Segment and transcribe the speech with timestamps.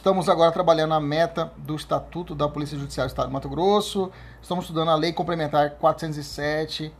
[0.00, 4.10] Estamos agora trabalhando a meta do Estatuto da Polícia Judiciária do Estado do Mato Grosso.
[4.40, 6.90] Estamos estudando a Lei Complementar 407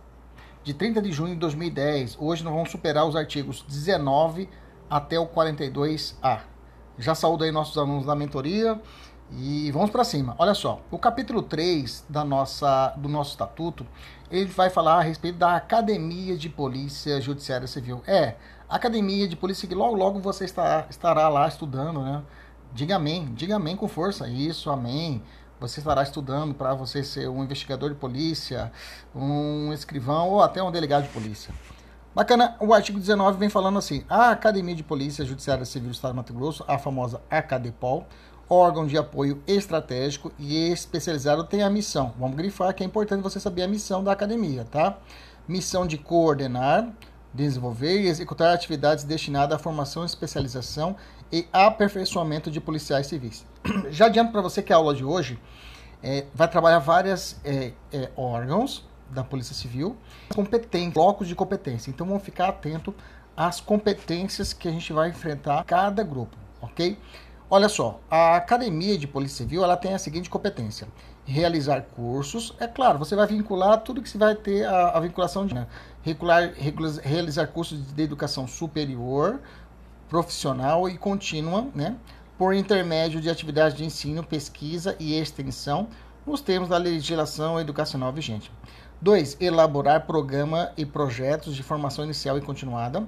[0.62, 2.18] de 30 de junho de 2010.
[2.20, 4.50] Hoje nós vamos superar os artigos 19
[4.90, 6.40] até o 42A.
[6.98, 8.78] Já saúdo aí nossos alunos da mentoria
[9.32, 10.34] e vamos para cima.
[10.38, 13.86] Olha só, o capítulo 3 da nossa, do nosso estatuto,
[14.30, 18.02] ele vai falar a respeito da Academia de Polícia Judiciária Civil.
[18.06, 18.36] É,
[18.68, 22.22] Academia de Polícia que logo logo você estará, estará lá estudando, né?
[22.72, 24.28] Diga amém, diga amém com força.
[24.28, 25.22] Isso, amém.
[25.58, 28.72] Você estará estudando para você ser um investigador de polícia,
[29.14, 31.52] um escrivão ou até um delegado de polícia.
[32.14, 36.12] Bacana, o artigo 19 vem falando assim: a Academia de Polícia Judiciária Civil do Estado
[36.12, 38.06] do Mato Grosso, a famosa ACADEPOL,
[38.48, 42.14] órgão de apoio estratégico e especializado, tem a missão.
[42.18, 44.98] Vamos grifar que é importante você saber a missão da academia, tá?
[45.46, 46.88] Missão de coordenar,
[47.34, 50.96] desenvolver e executar atividades destinadas à formação, especialização
[51.32, 53.46] e aperfeiçoamento de policiais civis.
[53.90, 55.38] Já adianto para você que a aula de hoje
[56.02, 59.96] é, vai trabalhar vários é, é, órgãos da Polícia Civil,
[60.34, 61.90] competentes, blocos de competência.
[61.90, 62.94] Então vamos ficar atento
[63.36, 66.98] às competências que a gente vai enfrentar cada grupo, ok?
[67.52, 70.86] Olha só, a Academia de Polícia Civil ela tem a seguinte competência:
[71.24, 72.54] realizar cursos.
[72.60, 75.66] É claro, você vai vincular tudo que você vai ter a, a vinculação de né?
[76.02, 76.52] regular,
[77.02, 79.40] realizar cursos de educação superior,
[80.10, 81.96] profissional e contínua, né?
[82.36, 85.88] por intermédio de atividades de ensino, pesquisa e extensão
[86.26, 88.50] nos termos da legislação educacional vigente.
[89.00, 89.38] 2.
[89.40, 93.06] Elaborar programa e projetos de formação inicial e continuada.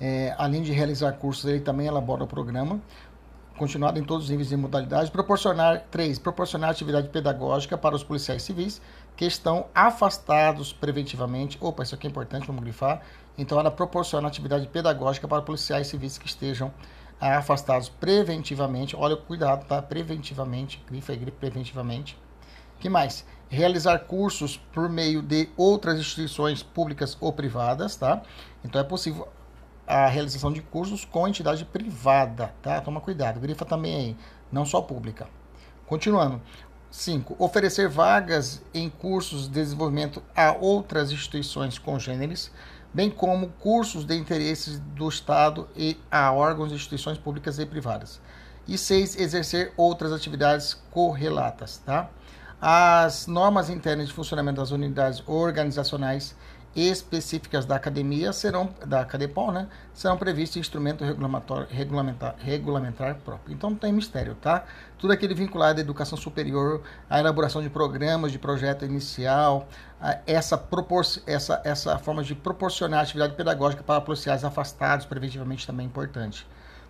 [0.00, 2.80] É, além de realizar cursos, ele também elabora o programa
[3.60, 5.10] continuado em todos os níveis e modalidades.
[5.10, 6.18] Proporcionar, 3.
[6.18, 8.80] Proporcionar atividade pedagógica para os policiais civis
[9.14, 11.58] que estão afastados preventivamente.
[11.60, 13.02] Opa, isso aqui é importante, vamos grifar.
[13.40, 16.70] Então, ela proporciona atividade pedagógica para policiais civis que estejam
[17.18, 18.94] afastados preventivamente.
[18.94, 19.80] Olha, cuidado, tá?
[19.80, 22.18] Preventivamente, grifa aí, preventivamente.
[22.78, 23.24] que mais?
[23.48, 28.20] Realizar cursos por meio de outras instituições públicas ou privadas, tá?
[28.62, 29.26] Então, é possível
[29.86, 32.78] a realização de cursos com entidade privada, tá?
[32.82, 34.16] Toma cuidado, grifa também aí,
[34.52, 35.26] não só pública.
[35.86, 36.42] Continuando,
[36.90, 37.36] 5.
[37.38, 42.52] Oferecer vagas em cursos de desenvolvimento a outras instituições congêneres,
[42.92, 48.20] bem como cursos de interesses do Estado e a órgãos e instituições públicas e privadas.
[48.66, 49.18] E 6.
[49.18, 51.78] Exercer outras atividades correlatas.
[51.84, 52.10] Tá?
[52.60, 56.34] As normas internas de funcionamento das unidades organizacionais
[56.74, 61.04] específicas da academia serão da Cadepol, né, serão previstos instrumento
[61.68, 63.54] regulamentar, regulamentar próprio.
[63.54, 64.64] Então não tem mistério, tá?
[64.96, 69.68] Tudo aquilo vinculado à educação superior, à elaboração de programas, de projeto inicial,
[70.26, 70.62] essa,
[71.26, 76.46] essa, essa forma de proporcionar atividade pedagógica para policiais afastados preventivamente também é importante.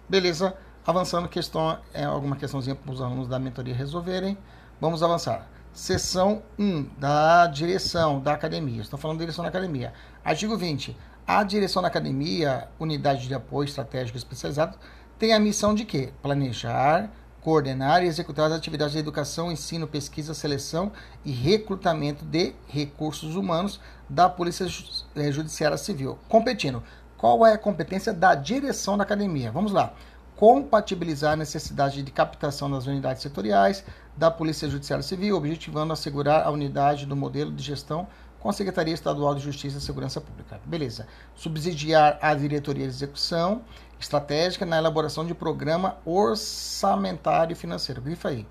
[0.09, 0.55] Beleza?
[0.87, 4.37] Avançando, questão, é, alguma questãozinha para os alunos da mentoria resolverem.
[4.81, 5.47] Vamos avançar.
[5.73, 8.83] Seção 1 da direção da academia.
[8.83, 9.93] Estou falando da direção da academia.
[10.25, 10.97] Artigo 20.
[11.25, 14.77] A direção da academia, unidade de apoio estratégico especializado,
[15.17, 16.13] tem a missão de quê?
[16.21, 17.09] Planejar,
[17.41, 20.91] coordenar e executar as atividades de educação, ensino, pesquisa, seleção
[21.25, 24.67] e recrutamento de recursos humanos da Polícia
[25.15, 26.19] eh, Judiciária Civil.
[26.29, 26.83] Competindo.
[27.17, 29.53] Qual é a competência da direção da academia?
[29.53, 29.95] Vamos lá
[30.41, 33.85] compatibilizar a necessidade de captação das unidades setoriais
[34.17, 38.09] da Polícia Judiciária Civil, objetivando assegurar a unidade do modelo de gestão
[38.39, 40.59] com a Secretaria Estadual de Justiça e Segurança Pública.
[40.65, 41.07] Beleza.
[41.35, 43.61] Subsidiar a diretoria de execução
[44.01, 48.01] estratégica na elaboração de programa orçamentário e financeiro.
[48.01, 48.47] Grifa aí.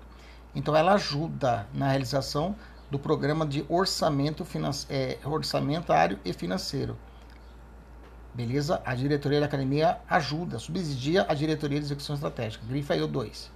[0.54, 2.54] Então, ela ajuda na realização
[2.88, 4.46] do programa de orçamento
[4.88, 6.96] é, orçamentário e financeiro
[8.32, 8.80] Beleza?
[8.84, 12.64] A diretoria da academia ajuda, subsidia a diretoria de execução estratégica.
[12.66, 13.50] Grifa aí o 2.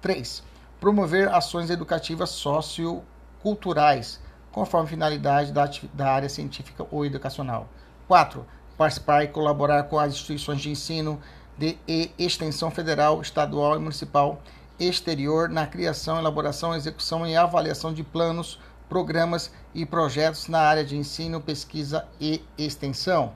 [0.00, 0.42] 3.
[0.78, 4.20] Promover ações educativas socioculturais
[4.52, 7.68] conforme finalidade da, da área científica ou educacional.
[8.08, 8.44] 4.
[8.76, 11.20] Participar e colaborar com as instituições de ensino
[11.56, 14.40] de e extensão federal, estadual e municipal
[14.78, 18.58] exterior na criação, elaboração, execução e avaliação de planos,
[18.88, 23.34] programas e projetos na área de ensino, pesquisa e extensão.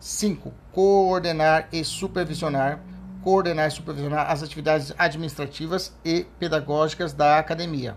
[0.00, 0.52] 5.
[0.72, 2.80] Coordenar e supervisionar
[3.22, 7.96] coordenar e supervisionar as atividades administrativas e pedagógicas da academia.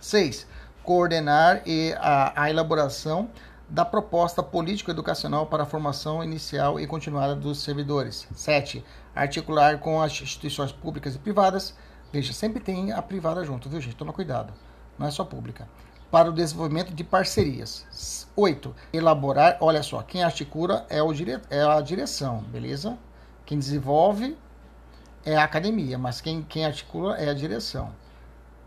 [0.00, 0.46] 6.
[0.82, 3.30] Coordenar e a, a elaboração
[3.68, 8.26] da proposta político-educacional para a formação inicial e continuada dos servidores.
[8.34, 8.84] 7.
[9.14, 11.74] Articular com as instituições públicas e privadas.
[12.12, 13.96] Veja, sempre tem a privada junto, viu, gente?
[13.96, 14.52] Toma cuidado.
[14.98, 15.66] Não é só pública.
[16.12, 18.26] Para o desenvolvimento de parcerias.
[18.36, 18.74] 8.
[18.92, 22.98] Elaborar, olha só, quem articula é, o dire, é a direção, beleza?
[23.46, 24.36] Quem desenvolve
[25.24, 27.94] é a academia, mas quem, quem articula é a direção.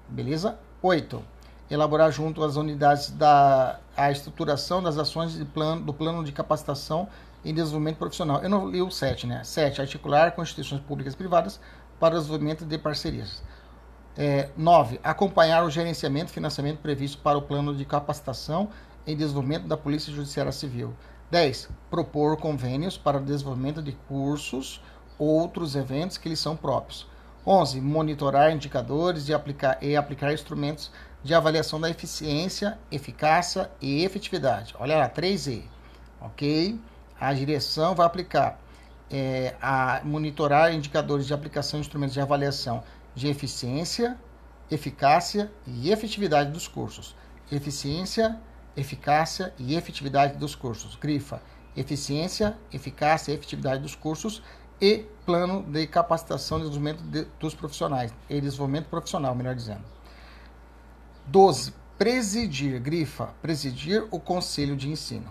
[0.10, 0.58] Beleza?
[0.82, 1.24] 8.
[1.70, 7.08] Elaborar junto às unidades da a estruturação das ações plano, do plano de capacitação
[7.44, 8.42] e desenvolvimento profissional.
[8.42, 9.44] Eu não li o 7, né?
[9.44, 9.82] 7.
[9.82, 11.60] Articular com instituições públicas e privadas
[12.00, 13.44] para o desenvolvimento de parcerias.
[14.18, 15.00] É, 9.
[15.04, 18.70] Acompanhar o gerenciamento e financiamento previsto para o plano de capacitação
[19.06, 20.94] e desenvolvimento da Polícia Judiciária Civil.
[21.30, 21.70] 10.
[21.90, 24.82] Propor convênios para o desenvolvimento de cursos,
[25.18, 27.08] outros eventos que lhes são próprios.
[27.46, 27.82] 11.
[27.82, 30.92] Monitorar indicadores e aplicar, e aplicar instrumentos
[31.24, 34.74] de avaliação da eficiência, eficácia e efetividade.
[34.80, 35.64] Olha lá, 3E.
[36.22, 36.80] Ok?
[37.20, 38.60] A direção vai aplicar
[39.12, 42.84] é, a monitorar indicadores de aplicação de instrumentos de avaliação
[43.16, 44.18] de eficiência,
[44.70, 47.16] eficácia e efetividade dos cursos.
[47.52, 48.40] Eficiência,
[48.76, 50.96] eficácia e efetividade dos cursos.
[50.96, 51.42] Grifa
[51.76, 54.42] eficiência, eficácia e efetividade dos cursos
[54.80, 59.84] e plano de capacitação e desenvolvimento de, dos profissionais, e desenvolvimento profissional, melhor dizendo.
[61.28, 61.74] 12.
[61.98, 65.30] Presidir, grifa, presidir o conselho de ensino.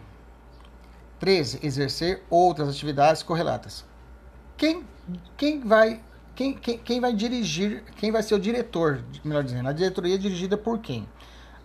[1.20, 1.60] 13.
[1.62, 3.84] Exercer outras atividades correlatas.
[4.56, 4.84] Quem,
[5.36, 6.02] quem vai
[6.34, 10.18] quem, quem, quem vai dirigir, quem vai ser o diretor, melhor dizendo, a diretoria é
[10.18, 11.08] dirigida por quem?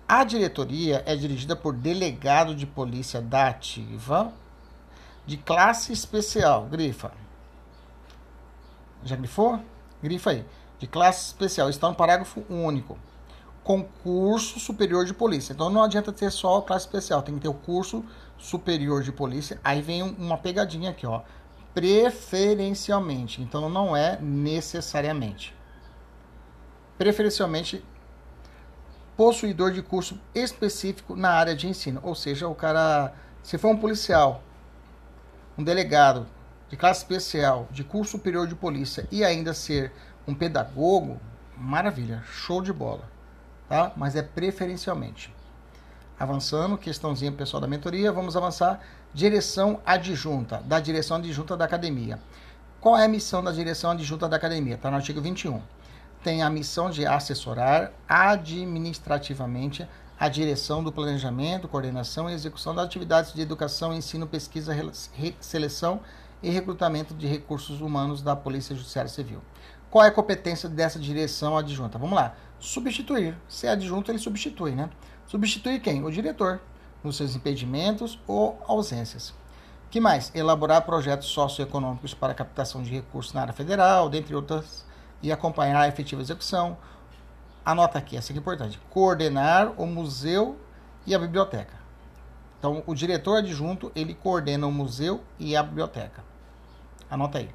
[0.07, 4.33] A diretoria é dirigida por delegado de polícia da ativa
[5.25, 6.65] de classe especial.
[6.65, 7.11] Grifa.
[9.03, 9.59] Já grifou?
[10.01, 10.45] Grifa aí.
[10.79, 11.69] De classe especial.
[11.69, 12.97] Está no parágrafo único.
[13.63, 15.53] Concurso superior de polícia.
[15.53, 17.21] Então não adianta ter só a classe especial.
[17.21, 18.03] Tem que ter o curso
[18.39, 19.59] superior de polícia.
[19.63, 21.21] Aí vem uma pegadinha aqui, ó.
[21.73, 23.41] Preferencialmente.
[23.41, 25.55] Então não é necessariamente.
[26.97, 27.83] Preferencialmente
[29.15, 31.99] possuidor de curso específico na área de ensino.
[32.03, 33.13] Ou seja, o cara,
[33.43, 34.41] se for um policial,
[35.57, 36.25] um delegado
[36.69, 39.91] de classe especial, de curso superior de polícia e ainda ser
[40.25, 41.19] um pedagogo,
[41.57, 43.09] maravilha, show de bola,
[43.67, 43.91] tá?
[43.97, 45.33] Mas é preferencialmente.
[46.17, 48.79] Avançando, questãozinha pessoal da mentoria, vamos avançar.
[49.13, 52.19] Direção adjunta, da direção adjunta da academia.
[52.79, 54.75] Qual é a missão da direção adjunta da academia?
[54.75, 55.61] Está no artigo 21
[56.23, 59.87] tem a missão de assessorar administrativamente
[60.19, 64.75] a direção do planejamento, coordenação e execução das atividades de educação, ensino, pesquisa,
[65.39, 66.01] seleção
[66.43, 69.41] e recrutamento de recursos humanos da Polícia Judiciária Civil.
[69.89, 71.97] Qual é a competência dessa direção adjunta?
[71.97, 72.35] Vamos lá.
[72.59, 73.35] Substituir.
[73.47, 74.89] Se é adjunto, ele substitui, né?
[75.25, 76.03] Substituir quem?
[76.03, 76.59] O diretor,
[77.03, 79.33] nos seus impedimentos ou ausências.
[79.89, 80.31] que mais?
[80.35, 84.85] Elaborar projetos socioeconômicos para captação de recursos na área federal, dentre outras
[85.21, 86.77] e acompanhar a efetiva execução.
[87.65, 88.79] Anota aqui, essa aqui é importante.
[88.89, 90.57] Coordenar o museu
[91.05, 91.73] e a biblioteca.
[92.57, 96.23] Então, o diretor adjunto, ele coordena o museu e a biblioteca.
[97.09, 97.49] Anota aí.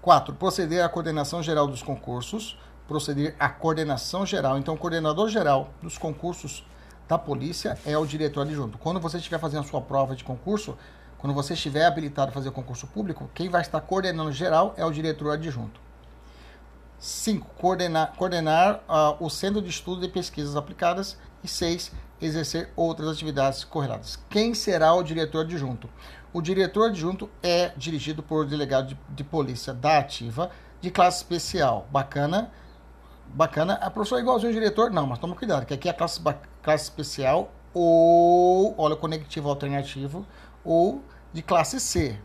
[0.00, 0.34] 4.
[0.34, 2.58] Proceder à coordenação geral dos concursos.
[2.86, 4.58] Proceder à coordenação geral.
[4.58, 6.64] Então, o coordenador geral dos concursos
[7.08, 8.78] da polícia é o diretor adjunto.
[8.78, 10.76] Quando você estiver fazendo a sua prova de concurso,
[11.18, 14.90] quando você estiver habilitado a fazer concurso público, quem vai estar coordenando geral é o
[14.90, 15.80] diretor adjunto.
[16.98, 17.46] 5.
[17.58, 21.18] Coordenar, coordenar uh, o Centro de Estudo e Pesquisas Aplicadas.
[21.42, 21.92] E 6.
[22.20, 24.18] Exercer outras atividades correlatas.
[24.30, 25.90] Quem será o diretor adjunto?
[26.32, 31.86] O diretor adjunto é dirigido por delegado de, de polícia da ativa de classe especial.
[31.90, 32.50] Bacana.
[33.26, 33.74] Bacana.
[33.74, 34.90] A professora é igualzinho ao diretor?
[34.90, 36.20] Não, mas toma cuidado, que aqui é a classe,
[36.64, 40.24] classe especial ou, olha, conectivo alternativo,
[40.64, 41.02] ou
[41.32, 42.18] de classe C.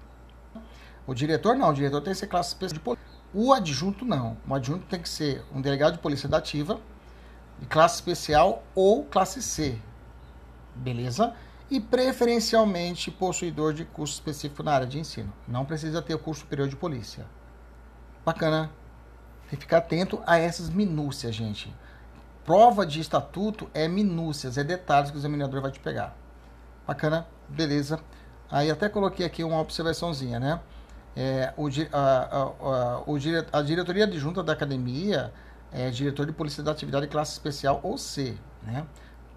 [1.05, 3.10] O diretor não, o diretor tem que ser classe especial de polícia.
[3.34, 4.38] O adjunto não.
[4.48, 6.79] O adjunto tem que ser um delegado de polícia da ativa,
[7.60, 9.79] de classe especial ou classe C.
[10.75, 11.34] Beleza?
[11.69, 15.34] E preferencialmente possuidor de curso específico na área de ensino.
[15.48, 17.25] Não precisa ter o curso superior de polícia.
[18.24, 18.72] Bacana.
[19.50, 21.74] Tem que ficar atento a essas minúcias, gente.
[22.50, 26.18] Prova de estatuto é minúcias, é detalhes que o examinador vai te pegar.
[26.88, 27.27] Bacana?
[27.48, 28.00] Beleza.
[28.50, 30.60] Aí até coloquei aqui uma observaçãozinha, né?
[31.15, 35.32] É, o, a, a, a, a diretoria adjunta da academia
[35.72, 38.84] é diretor de polícia da atividade classe especial ou C, né?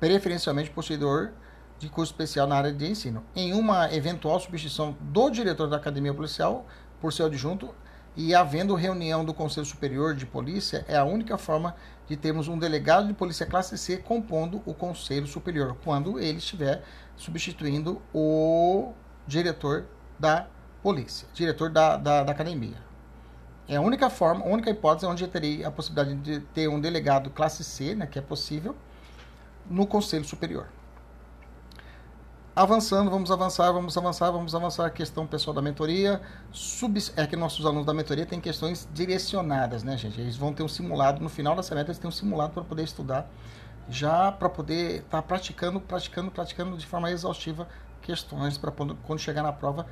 [0.01, 1.33] preferencialmente possuidor
[1.79, 3.23] de curso especial na área de ensino.
[3.37, 6.65] Em uma eventual substituição do diretor da academia policial
[6.99, 7.75] por seu adjunto
[8.17, 11.75] e havendo reunião do Conselho Superior de Polícia, é a única forma
[12.07, 16.83] de termos um delegado de polícia classe C compondo o Conselho Superior, quando ele estiver
[17.17, 18.93] substituindo o
[19.27, 19.87] diretor
[20.19, 20.47] da
[20.83, 22.77] polícia, diretor da, da, da academia.
[23.69, 26.81] É a única forma, a única hipótese onde eu terei a possibilidade de ter um
[26.81, 28.77] delegado classe C, né, que é possível,
[29.71, 30.67] no Conselho Superior.
[32.55, 36.21] Avançando, vamos avançar, vamos avançar, vamos avançar a questão pessoal da mentoria.
[36.53, 40.21] Sub, é que nossos alunos da mentoria têm questões direcionadas, né, gente?
[40.21, 42.83] Eles vão ter um simulado, no final da semestre eles têm um simulado para poder
[42.83, 43.27] estudar,
[43.89, 47.67] já para poder estar tá praticando, praticando, praticando de forma exaustiva
[48.03, 49.87] questões para quando chegar na prova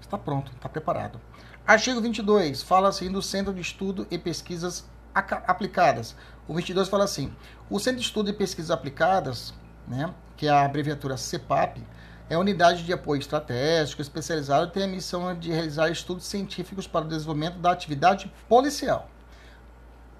[0.00, 1.20] está pronto, está preparado.
[1.66, 6.16] Artigo 22 fala assim do Centro de Estudo e Pesquisas Aplicadas.
[6.48, 7.30] O 22 fala assim:
[7.68, 9.52] o Centro de Estudo e Pesquisas Aplicadas,
[9.90, 11.82] né, que é a abreviatura CEPAP,
[12.30, 17.04] é a unidade de apoio estratégico especializada tem a missão de realizar estudos científicos para
[17.04, 19.10] o desenvolvimento da atividade policial.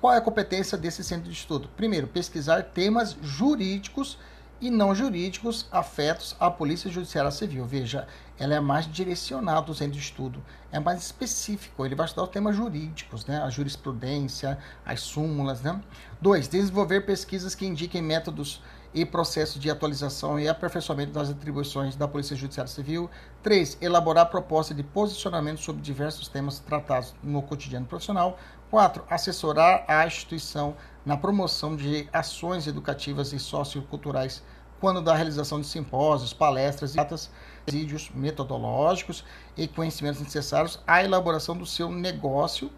[0.01, 1.69] Qual é a competência desse centro de estudo?
[1.77, 4.19] Primeiro, pesquisar temas jurídicos
[4.61, 7.65] e não jurídicos afetos à Polícia Judiciária Civil.
[7.65, 8.09] Veja,
[8.39, 12.31] ela é mais direcionada ao centro de estudo, é mais específico, ele vai estudar os
[12.31, 13.41] temas jurídicos, né?
[13.41, 15.63] a jurisprudência, as súmulas.
[15.63, 15.81] Né?
[16.21, 18.61] Dois, desenvolver pesquisas que indiquem métodos
[18.93, 23.09] e processos de atualização e aperfeiçoamento das atribuições da Polícia Judiciária Civil.
[23.43, 23.79] 3.
[23.81, 28.39] Elaborar proposta de posicionamento sobre diversos temas tratados no cotidiano profissional.
[28.71, 29.05] 4.
[29.09, 34.43] Assessorar a instituição na promoção de ações educativas e socioculturais
[34.81, 37.31] quando da realização de simpósios, palestras e atas,
[37.71, 39.25] vídeos metodológicos
[39.57, 42.71] e conhecimentos necessários à elaboração do seu negócio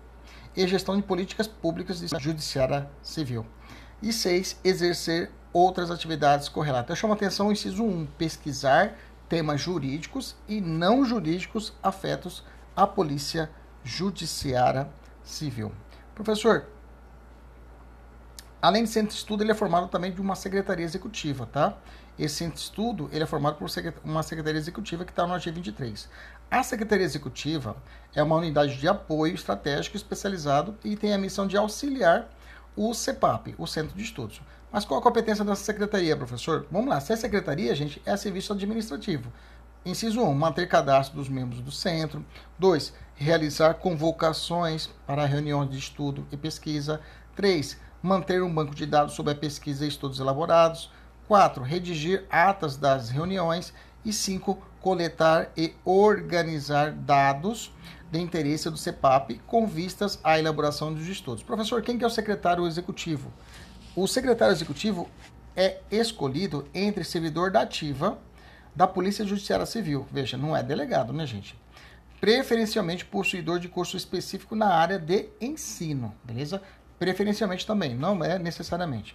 [0.56, 3.46] e gestão de políticas públicas de judiciária civil.
[4.02, 4.60] E 6.
[4.64, 6.90] Exercer outras atividades correlatas.
[6.90, 8.96] Eu chamo a atenção o inciso 1, pesquisar
[9.28, 12.44] temas jurídicos e não jurídicos afetos
[12.76, 13.50] à polícia
[13.84, 14.88] judiciária
[15.24, 15.72] civil.
[16.14, 16.66] Professor,
[18.60, 21.76] além de centro de estudo, ele é formado também de uma secretaria executiva, tá?
[22.18, 23.68] Esse centro de estudo, ele é formado por
[24.04, 26.08] uma secretaria executiva que está no artigo 23.
[26.50, 27.74] A secretaria executiva
[28.14, 32.28] é uma unidade de apoio estratégico especializado e tem a missão de auxiliar
[32.76, 34.42] o CEPAP, o Centro de Estudos.
[34.72, 36.66] Mas qual a competência dessa secretaria, professor?
[36.70, 39.30] Vamos lá, se é secretaria, gente, é serviço administrativo.
[39.84, 42.24] Inciso 1, manter cadastro dos membros do centro.
[42.58, 47.02] 2, realizar convocações para reuniões de estudo e pesquisa.
[47.36, 50.90] 3, manter um banco de dados sobre a pesquisa e estudos elaborados.
[51.28, 53.74] 4, redigir atas das reuniões.
[54.04, 57.72] E 5, coletar e organizar dados
[58.10, 61.42] de interesse do CEPAP com vistas à elaboração dos estudos.
[61.42, 63.32] Professor, quem que é o secretário executivo?
[63.94, 65.06] O secretário executivo
[65.54, 68.18] é escolhido entre servidor da ativa
[68.74, 70.06] da Polícia Judiciária Civil.
[70.10, 71.54] Veja, não é delegado, né, gente?
[72.18, 76.62] Preferencialmente possuidor de curso específico na área de ensino, beleza?
[76.98, 79.14] Preferencialmente também, não é necessariamente.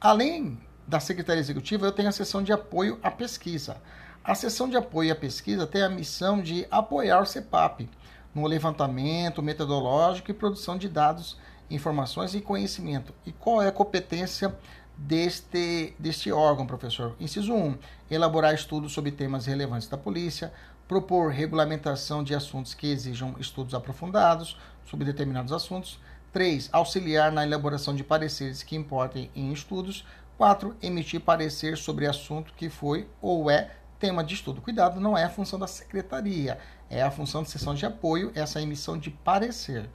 [0.00, 3.78] Além da Secretaria Executiva, eu tenho a seção de apoio à pesquisa.
[4.22, 7.90] A seção de apoio à pesquisa tem a missão de apoiar o CEPAP
[8.38, 11.36] no levantamento metodológico e produção de dados
[11.70, 13.12] informações e conhecimento.
[13.26, 14.56] E qual é a competência
[14.96, 17.14] deste, deste órgão, professor?
[17.20, 17.76] Inciso 1.
[18.10, 20.52] Elaborar estudos sobre temas relevantes da polícia,
[20.86, 26.00] propor regulamentação de assuntos que exijam estudos aprofundados sobre determinados assuntos.
[26.32, 26.70] 3.
[26.72, 30.06] Auxiliar na elaboração de pareceres que importem em estudos.
[30.38, 30.76] 4.
[30.80, 34.60] Emitir parecer sobre assunto que foi ou é tema de estudo.
[34.60, 36.58] Cuidado, não é função da secretaria,
[36.90, 39.88] é a função de sessão de apoio, essa emissão de parecer.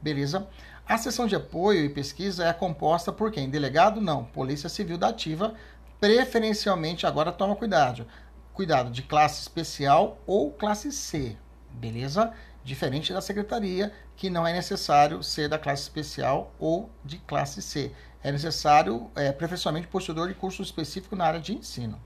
[0.00, 0.46] Beleza?
[0.86, 3.48] A seção de apoio e pesquisa é composta por quem?
[3.48, 4.00] Delegado?
[4.00, 4.24] Não.
[4.24, 5.54] Polícia Civil da Ativa,
[5.98, 8.06] preferencialmente, agora toma cuidado,
[8.52, 11.36] cuidado, de classe especial ou classe C,
[11.70, 12.32] beleza?
[12.62, 17.90] Diferente da secretaria, que não é necessário ser da classe especial ou de classe C.
[18.22, 22.00] É necessário, é, preferencialmente, possuidor de curso específico na área de ensino.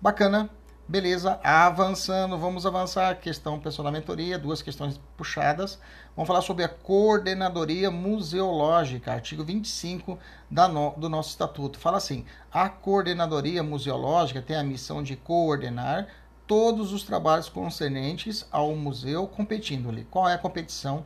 [0.00, 0.48] Bacana?
[0.90, 3.14] Beleza, avançando, vamos avançar.
[3.20, 5.78] Questão pessoal da mentoria, duas questões puxadas.
[6.16, 10.18] Vamos falar sobre a coordenadoria museológica, artigo 25
[10.50, 11.78] da no, do nosso estatuto.
[11.78, 16.06] Fala assim: a coordenadoria museológica tem a missão de coordenar
[16.46, 20.04] todos os trabalhos concernentes ao museu, competindo-lhe.
[20.10, 21.04] Qual é a competição?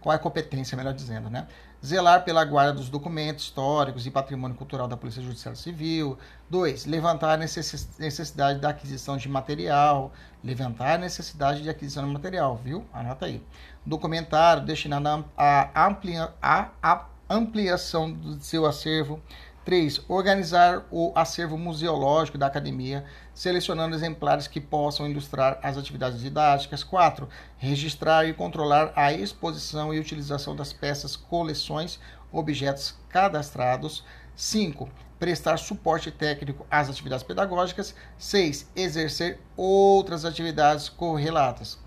[0.00, 1.48] Qual é a competência, melhor dizendo, né?
[1.84, 6.16] Zelar pela guarda dos documentos históricos e patrimônio cultural da Polícia Judiciária Civil.
[6.48, 6.86] 2.
[6.86, 10.10] Levantar a necessidade da aquisição de material.
[10.42, 12.84] Levantar a necessidade de aquisição de material, viu?
[12.92, 13.42] Anota aí.
[13.84, 16.32] Documentário destinado à amplia,
[17.28, 19.20] ampliação do seu acervo.
[19.64, 20.02] 3.
[20.08, 26.84] Organizar o acervo museológico da academia, selecionando exemplares que possam ilustrar as atividades didáticas.
[26.84, 27.28] 4.
[27.56, 31.98] Registrar e controlar a exposição e utilização das peças, coleções,
[32.30, 34.04] objetos cadastrados.
[34.36, 34.88] 5.
[35.18, 37.94] Prestar suporte técnico às atividades pedagógicas.
[38.18, 38.70] 6.
[38.76, 41.78] Exercer outras atividades correlatas.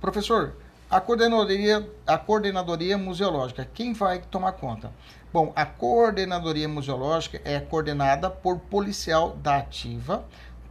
[0.00, 0.56] Professor,
[0.90, 4.92] a coordenadoria, a coordenadoria museológica, quem vai tomar conta?
[5.34, 10.24] Bom, a coordenadoria museológica é coordenada por policial da ativa,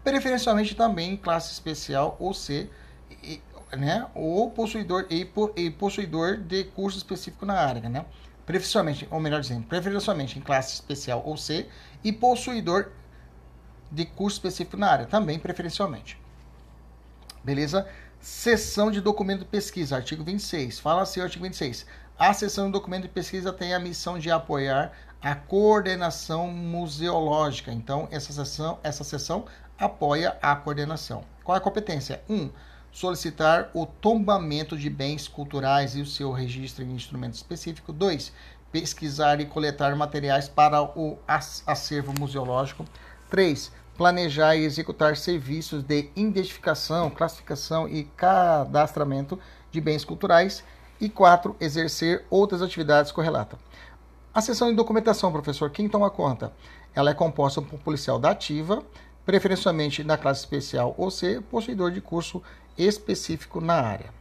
[0.06, 2.70] preferencialmente também em classe especial ou C,
[3.76, 8.06] né, ou possuidor e, e possuidor de curso específico na área, né?
[8.46, 11.68] Preferencialmente, ou melhor dizendo, preferencialmente em classe especial ou C
[12.02, 12.94] e possuidor
[13.92, 16.18] de curso específico na área, também preferencialmente.
[17.44, 17.86] Beleza?
[18.22, 20.80] Seção de documento de pesquisa, artigo 26.
[20.80, 21.86] Fala assim, artigo 26.
[22.18, 24.92] A seção de documento de pesquisa tem a missão de apoiar
[25.22, 27.72] a coordenação museológica.
[27.72, 29.46] Então, essa seção, essa seção
[29.78, 31.24] apoia a coordenação.
[31.44, 32.24] Qual é a competência?
[32.30, 32.36] 1.
[32.36, 32.52] Um,
[32.92, 37.92] solicitar o tombamento de bens culturais e o seu registro em instrumento específico.
[37.92, 38.32] 2.
[38.72, 41.18] Pesquisar e coletar materiais para o
[41.66, 42.86] acervo museológico.
[43.30, 49.40] 3 planejar e executar serviços de identificação, classificação e cadastramento
[49.72, 50.64] de bens culturais.
[51.04, 53.60] E quatro, exercer outras atividades correlatas.
[54.34, 56.54] A seção de documentação, professor, quem toma conta?
[56.96, 58.82] Ela é composta por policial da ativa,
[59.26, 62.42] preferencialmente na classe especial ou C, possuidor de curso
[62.78, 64.14] específico na área.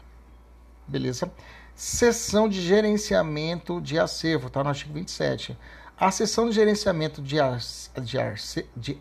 [0.85, 1.31] Beleza?
[1.73, 5.57] Seção de gerenciamento de acervo, está no artigo 27.
[5.97, 7.39] A seção de gerenciamento de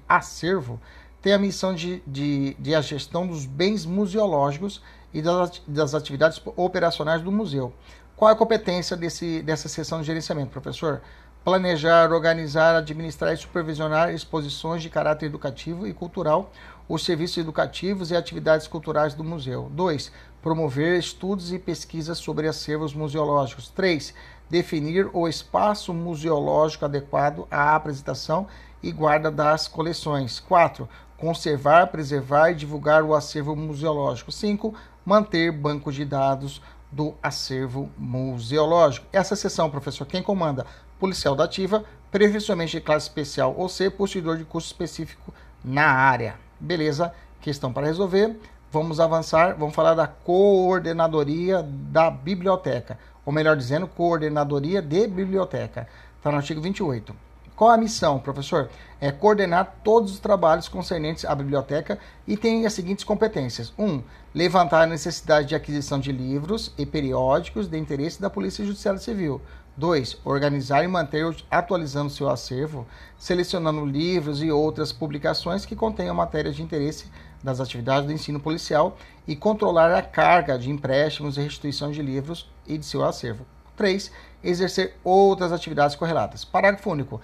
[0.07, 0.79] acervo
[1.21, 4.81] tem a missão de, de, de, a gestão dos bens museológicos
[5.13, 7.73] e das, das atividades operacionais do museu.
[8.15, 11.01] Qual é a competência desse, dessa seção de gerenciamento, professor?
[11.43, 16.51] Planejar, organizar, administrar e supervisionar exposições de caráter educativo e cultural,
[16.87, 19.69] os serviços educativos e atividades culturais do museu.
[19.71, 20.11] 2.
[20.41, 23.69] Promover estudos e pesquisas sobre acervos museológicos.
[23.69, 24.13] 3
[24.51, 28.45] definir o espaço museológico adequado à apresentação
[28.83, 30.41] e guarda das coleções.
[30.41, 30.87] 4.
[31.21, 34.31] Conservar, preservar e divulgar o acervo museológico.
[34.31, 34.73] 5.
[35.05, 39.05] Manter banco de dados do acervo museológico.
[39.13, 40.65] Essa seção, professor, quem comanda?
[40.99, 45.31] Policial da ativa, preferencialmente de classe especial ou ser possuidor de curso específico
[45.63, 46.35] na área.
[46.59, 47.13] Beleza?
[47.39, 48.35] Questão para resolver.
[48.71, 55.87] Vamos avançar, vamos falar da coordenadoria da biblioteca ou melhor dizendo, coordenadoria de biblioteca.
[56.17, 57.15] Está no artigo 28.
[57.61, 58.71] Qual a missão, professor?
[58.99, 63.85] É coordenar todos os trabalhos concernentes à biblioteca e tem as seguintes competências: 1.
[63.85, 68.99] Um, levantar a necessidade de aquisição de livros e periódicos de interesse da Polícia Judiciária
[68.99, 69.39] Civil.
[69.77, 70.21] 2.
[70.25, 76.63] Organizar e manter atualizando seu acervo, selecionando livros e outras publicações que contenham matéria de
[76.63, 77.11] interesse
[77.43, 78.97] das atividades do ensino policial
[79.27, 83.45] e controlar a carga de empréstimos e restituição de livros e de seu acervo.
[83.81, 84.11] 3.
[84.43, 86.45] Exercer outras atividades correlatas.
[86.45, 87.19] Parágrafo único.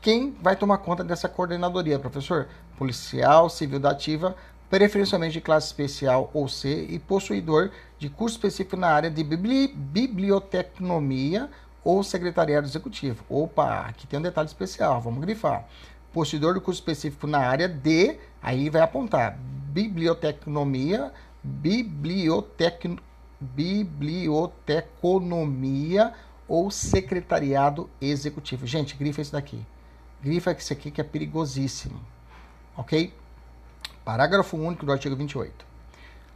[0.00, 2.48] Quem vai tomar conta dessa coordenadoria, professor?
[2.78, 4.36] Policial civil da ativa,
[4.70, 9.68] preferencialmente de classe especial ou C e possuidor de curso específico na área de bibli
[9.68, 11.50] bibliotecnomia
[11.82, 13.24] ou secretariado executivo.
[13.28, 15.66] Opa, aqui tem um detalhe especial, vamos grifar
[16.16, 21.12] possuidor do curso específico na área de, aí vai apontar, bibliotecnomia,
[21.44, 22.96] bibliotec,
[23.38, 26.14] biblioteconomia
[26.48, 28.66] ou secretariado executivo.
[28.66, 29.60] Gente, grifa isso daqui.
[30.26, 32.00] Grifa isso aqui que é perigosíssimo.
[32.76, 33.14] Ok?
[34.04, 35.64] Parágrafo único do artigo 28.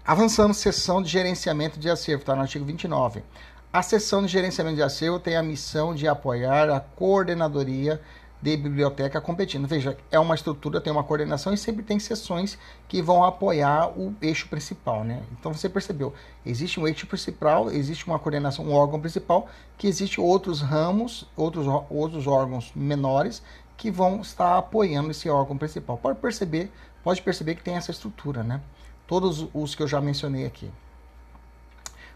[0.07, 3.25] Avançando, seção de gerenciamento de acervo, está no artigo 29.
[3.73, 8.01] A seção de gerenciamento de acervo tem a missão de apoiar a coordenadoria
[8.41, 9.67] de biblioteca competindo.
[9.67, 14.15] Veja, é uma estrutura, tem uma coordenação e sempre tem sessões que vão apoiar o
[14.23, 15.23] eixo principal, né?
[15.33, 16.15] Então você percebeu,
[16.47, 21.67] existe um eixo principal, existe uma coordenação, um órgão principal, que existe outros ramos, outros,
[21.91, 23.43] outros órgãos menores
[23.81, 25.97] que vão estar apoiando esse órgão principal.
[25.97, 26.71] Pode perceber,
[27.03, 28.61] pode perceber que tem essa estrutura, né?
[29.07, 30.71] Todos os que eu já mencionei aqui.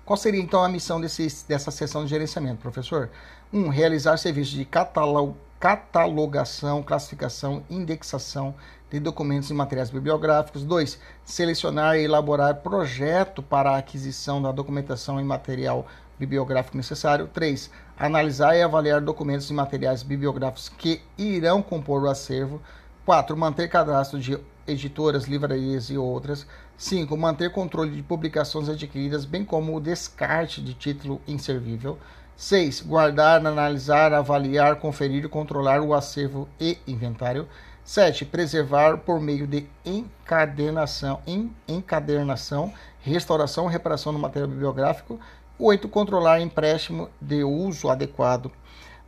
[0.04, 3.08] Qual seria então a missão desse, dessa sessão de gerenciamento, professor?
[3.50, 8.54] Um, realizar serviços de catálogo catalogação, classificação, indexação
[8.90, 10.62] de documentos e materiais bibliográficos.
[10.62, 10.98] 2.
[11.24, 15.86] Selecionar e elaborar projeto para a aquisição da documentação e material
[16.18, 17.26] bibliográfico necessário.
[17.28, 17.70] 3.
[17.98, 22.60] Analisar e avaliar documentos e materiais bibliográficos que irão compor o acervo.
[23.04, 23.36] 4.
[23.36, 26.46] Manter cadastro de editoras, livrarias e outras.
[26.76, 27.16] 5.
[27.16, 31.98] Manter controle de publicações adquiridas, bem como o descarte de título inservível.
[32.36, 32.80] 6.
[32.80, 37.48] Guardar, analisar, avaliar, conferir e controlar o acervo e inventário.
[37.84, 38.24] 7.
[38.24, 41.20] Preservar por meio de encadernação,
[41.68, 45.20] encadernação, restauração e reparação do material bibliográfico.
[45.58, 45.88] 8.
[45.88, 48.50] Controlar empréstimo de uso adequado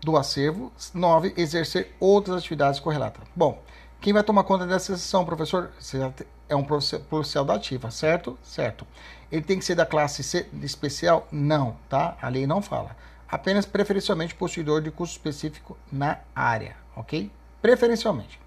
[0.00, 0.72] do acervo.
[0.94, 1.34] 9.
[1.36, 3.24] Exercer outras atividades correlatas.
[3.34, 3.62] Bom,
[4.00, 5.70] quem vai tomar conta dessa sessão, professor?
[6.48, 8.38] É um policial da ativa, certo?
[8.42, 8.86] Certo.
[9.32, 11.26] Ele tem que ser da classe C especial?
[11.32, 12.16] Não, tá?
[12.22, 12.96] A lei não fala.
[13.28, 17.28] Apenas preferencialmente possuidor de curso específico na área, ok?
[17.60, 18.38] Preferencialmente.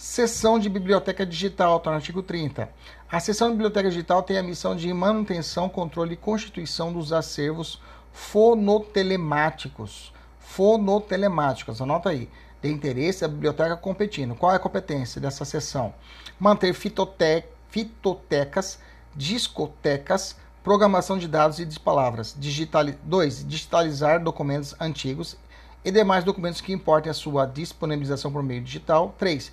[0.00, 2.70] Seção de biblioteca digital, está no artigo 30.
[3.12, 7.78] A seção de biblioteca digital tem a missão de manutenção, controle e constituição dos acervos
[8.10, 10.10] fonotelemáticos.
[10.38, 12.30] Fonotelemáticos, anota aí
[12.62, 14.34] de interesse da biblioteca competindo.
[14.34, 15.92] Qual é a competência dessa seção?
[16.38, 18.78] Manter fitote fitotecas,
[19.14, 20.34] discotecas,
[20.64, 22.34] programação de dados e de palavras.
[22.34, 23.46] 2.
[23.46, 25.36] Digitalizar documentos antigos
[25.84, 29.14] e demais documentos que importem a sua disponibilização por meio digital.
[29.18, 29.52] 3.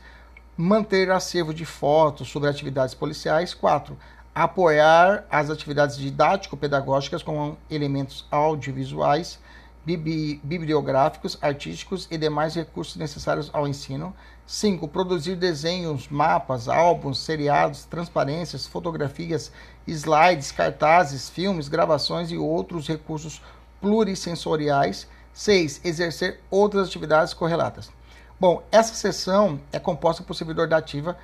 [0.59, 3.53] Manter acervo de fotos sobre atividades policiais.
[3.53, 3.95] 4.
[4.33, 9.39] Apoiar as atividades didático-pedagógicas com elementos audiovisuais
[9.85, 14.15] bibliográficos, artísticos e demais recursos necessários ao ensino.
[14.47, 14.87] 5.
[14.87, 19.51] Produzir desenhos, mapas, álbuns, seriados, transparências, fotografias,
[19.85, 23.43] slides, cartazes, filmes, gravações e outros recursos
[23.79, 25.07] plurissensoriais.
[25.33, 25.81] 6.
[25.85, 27.95] Exercer outras atividades correlatas.
[28.39, 31.17] Bom, essa sessão é composta por servidor da ativa,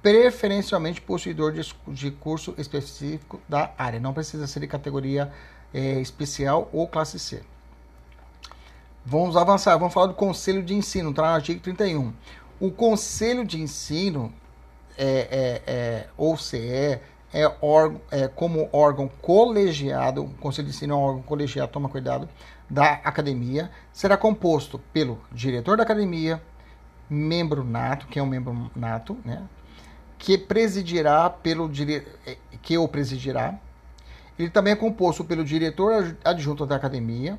[0.00, 3.98] preferencialmente possuidor de, de curso específico da área.
[3.98, 5.32] Não precisa ser de categoria
[5.74, 7.42] é, especial ou classe C.
[9.04, 12.12] Vamos avançar, vamos falar do Conselho de Ensino, está no artigo 31.
[12.60, 14.32] O Conselho de Ensino,
[14.96, 17.00] é, é, é, ou CE, é,
[18.12, 22.28] é como órgão colegiado, o Conselho de Ensino é um órgão colegiado, toma cuidado,
[22.68, 26.40] da academia, será composto pelo diretor da academia,
[27.10, 29.42] membro nato, que é um membro nato, né,
[30.16, 32.06] que presidirá pelo dire...
[32.24, 33.58] É, que o presidirá.
[34.38, 37.38] Ele também é composto pelo diretor adjunto da academia,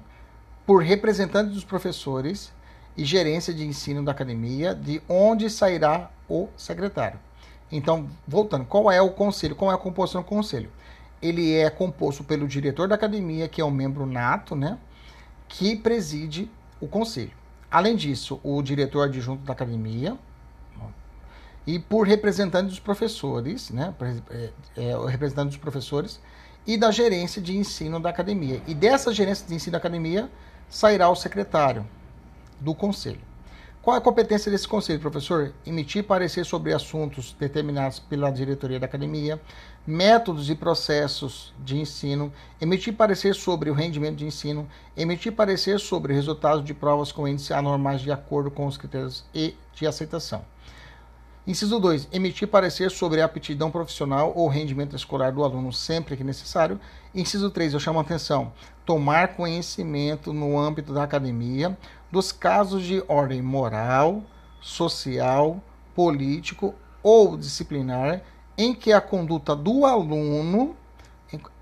[0.66, 2.52] por representantes dos professores
[2.96, 7.20] e gerência de ensino da academia, de onde sairá o secretário.
[7.72, 9.56] Então, voltando, qual é o conselho?
[9.56, 10.70] Qual é a composição do conselho?
[11.22, 14.78] Ele é composto pelo diretor da academia, que é um membro nato, né,
[15.48, 17.32] que preside o conselho.
[17.72, 20.18] Além disso, o diretor adjunto da academia
[21.66, 23.94] e por representante dos professores, né,
[24.30, 26.20] é, é, o representante dos professores
[26.68, 28.62] e da gerência de ensino da academia.
[28.68, 30.30] E dessa gerência de ensino da academia
[30.70, 31.88] sairá o secretário
[32.60, 33.22] do conselho.
[33.82, 35.54] Qual é a competência desse conselho, professor?
[35.66, 39.42] Emitir parecer sobre assuntos determinados pela diretoria da academia,
[39.86, 46.14] métodos e processos de ensino, emitir parecer sobre o rendimento de ensino, emitir parecer sobre
[46.14, 50.46] resultados de provas com índice anormais de acordo com os critérios e de aceitação.
[51.46, 52.10] Inciso 2.
[52.12, 56.80] Emitir parecer sobre a aptidão profissional ou rendimento escolar do aluno sempre que necessário.
[57.16, 57.74] Inciso 3.
[57.74, 58.54] Eu chamo a atenção.
[58.86, 61.76] Tomar conhecimento no âmbito da academia
[62.12, 64.22] dos casos de ordem moral,
[64.62, 65.60] social,
[65.96, 68.22] político ou disciplinar
[68.58, 70.76] em que a conduta do aluno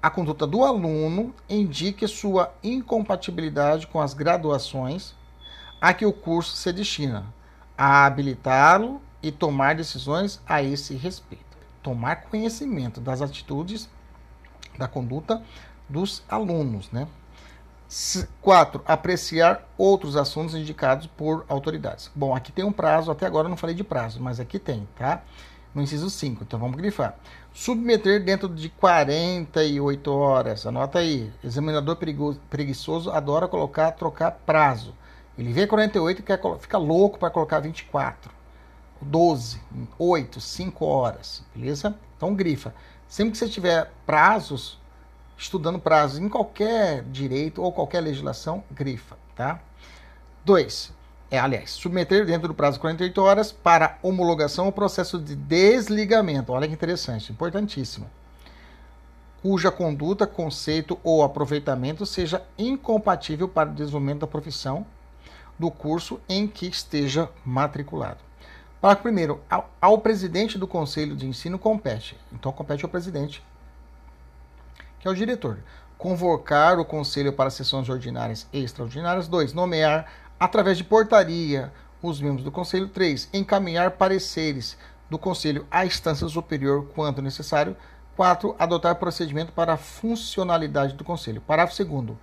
[0.02, 5.14] a conduta do aluno indique sua incompatibilidade com as graduações
[5.80, 7.26] a que o curso se destina,
[7.78, 11.46] a habilitá-lo e tomar decisões a esse respeito.
[11.82, 13.90] Tomar conhecimento das atitudes,
[14.78, 15.42] da conduta
[15.88, 17.08] dos alunos, né?
[18.42, 22.12] Quatro, apreciar outros assuntos indicados por autoridades.
[22.14, 24.88] Bom, aqui tem um prazo, até agora eu não falei de prazo, mas aqui tem,
[24.96, 25.24] tá?
[25.74, 27.16] No inciso 5, então vamos grifar.
[27.54, 31.32] Submeter dentro de 48 horas, anota aí.
[31.44, 31.98] Examinador
[32.50, 34.96] preguiçoso adora colocar, trocar prazo.
[35.38, 38.32] Ele vê 48 e quer, fica louco para colocar 24.
[39.02, 39.62] 12,
[39.98, 41.96] 8, 5 horas, beleza?
[42.18, 42.74] Então grifa.
[43.08, 44.78] Sempre que você tiver prazos,
[45.38, 49.62] estudando prazos em qualquer direito ou qualquer legislação, grifa, tá?
[50.44, 50.99] 2.
[51.32, 56.52] É, aliás, submeter dentro do prazo de 48 horas para homologação o processo de desligamento.
[56.52, 58.10] Olha que interessante, importantíssimo.
[59.42, 64.86] Cuja conduta, conceito ou aproveitamento seja incompatível para o desenvolvimento da profissão
[65.58, 68.20] do curso em que esteja matriculado.
[68.82, 72.18] Parágrafo primeiro, ao, ao presidente do Conselho de Ensino compete.
[72.32, 73.44] Então compete ao presidente,
[75.00, 75.60] que é o diretor.
[75.98, 79.28] convocar o conselho para sessões ordinárias e extraordinárias.
[79.28, 79.52] 2.
[79.52, 80.10] Nomear,
[80.40, 81.72] através de portaria,
[82.02, 82.88] os membros do conselho.
[82.88, 83.30] 3.
[83.34, 84.78] Encaminhar pareceres
[85.10, 87.76] do conselho à instância superior quando necessário.
[88.16, 88.56] 4.
[88.58, 91.42] Adotar procedimento para a funcionalidade do conselho.
[91.42, 92.18] Parágrafo 2.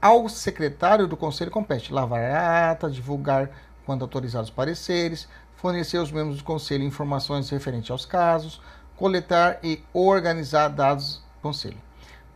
[0.00, 3.50] Ao secretário do conselho compete lavar a ata, divulgar,
[3.86, 8.60] quando autorizados, pareceres, fornecer aos membros do conselho informações referentes aos casos,
[8.96, 11.78] coletar e organizar dados do conselho.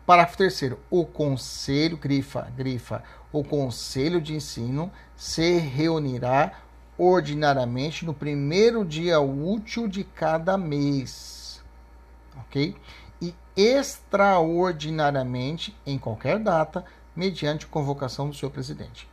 [0.06, 6.52] Parágrafo 3 O conselho, grifa, grifa, o conselho de ensino se reunirá
[6.98, 11.64] ordinariamente no primeiro dia útil de cada mês.
[12.36, 12.76] Ok?
[13.20, 19.08] E extraordinariamente em qualquer data, mediante convocação do seu presidente.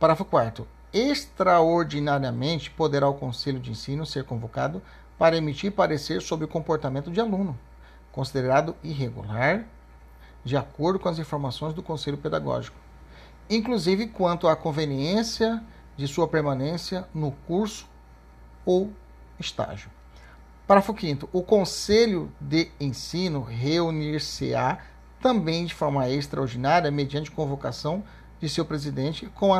[0.00, 4.82] Parágrafo 4 Extraordinariamente poderá o conselho de ensino ser convocado
[5.18, 7.58] para emitir parecer sobre o comportamento de aluno,
[8.12, 9.64] considerado irregular,
[10.44, 12.76] de acordo com as informações do conselho pedagógico,
[13.48, 15.62] inclusive quanto à conveniência
[15.96, 17.86] de sua permanência no curso
[18.64, 18.92] ou
[19.38, 19.90] estágio.
[20.66, 24.78] Parágrafo 5 O Conselho de Ensino reunir-se-á
[25.20, 28.02] também de forma extraordinária mediante convocação
[28.40, 29.52] de seu presidente com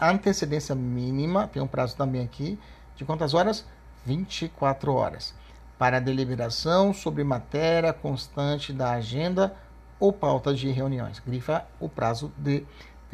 [0.00, 2.58] antecedência mínima, tem um prazo também aqui,
[2.96, 3.64] de quantas horas?
[4.04, 5.34] 24 horas,
[5.78, 9.54] para deliberação sobre matéria constante da agenda
[10.00, 11.20] ou pauta de reuniões.
[11.24, 12.64] Grifa o prazo de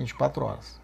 [0.01, 0.81] 24 horas.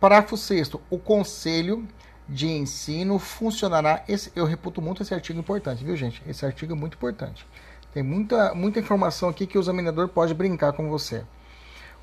[0.00, 1.86] Parágrafo 6 o Conselho
[2.28, 4.02] de Ensino funcionará.
[4.08, 6.22] Esse, eu reputo muito esse artigo importante, viu, gente?
[6.26, 7.46] Esse artigo é muito importante.
[7.92, 11.24] Tem muita, muita informação aqui que o examinador pode brincar com você.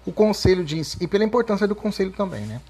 [0.05, 2.61] O Conselho de Ensino, e pela importância do Conselho também, né?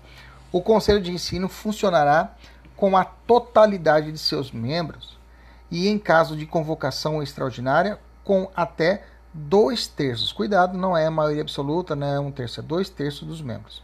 [0.52, 2.34] O Conselho de Ensino funcionará
[2.76, 5.18] com a totalidade de seus membros
[5.70, 10.32] e, em caso de convocação extraordinária, com até dois terços.
[10.32, 13.84] Cuidado, não é a maioria absoluta, não é um terço, é dois terços dos membros.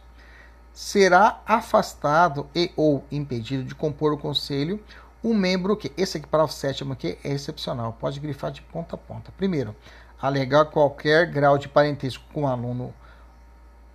[0.72, 4.82] Será afastado e ou impedido de compor o conselho
[5.26, 8.94] um membro que, esse aqui para o sétimo aqui é excepcional, pode grifar de ponta
[8.94, 9.32] a ponta.
[9.36, 9.74] Primeiro,
[10.22, 12.94] alegar qualquer grau de parentesco com o aluno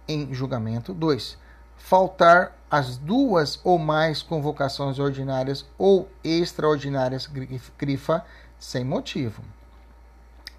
[0.08, 0.94] em julgamento.
[0.94, 1.38] Dois,
[1.78, 7.30] faltar as duas ou mais convocações ordinárias ou extraordinárias,
[7.78, 8.26] grifa
[8.60, 9.42] sem motivo.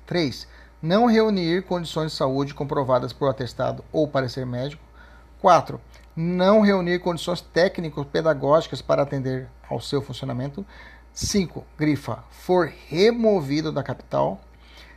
[0.06, 0.48] 3.
[0.82, 4.82] Não reunir condições de saúde comprovadas por atestado ou parecer médico.
[5.40, 5.80] 4.
[6.16, 10.66] Não reunir condições técnico-pedagógicas para atender ao seu funcionamento.
[11.14, 11.64] 5.
[11.78, 14.40] Grifa for removido da capital.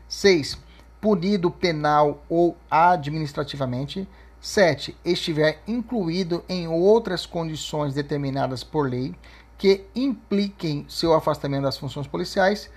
[0.07, 0.57] 6.
[0.99, 4.09] Punido penal ou administrativamente.
[4.41, 4.97] 7.
[5.05, 9.13] Estiver incluído em outras condições determinadas por lei
[9.55, 12.71] que impliquem seu afastamento das funções policiais.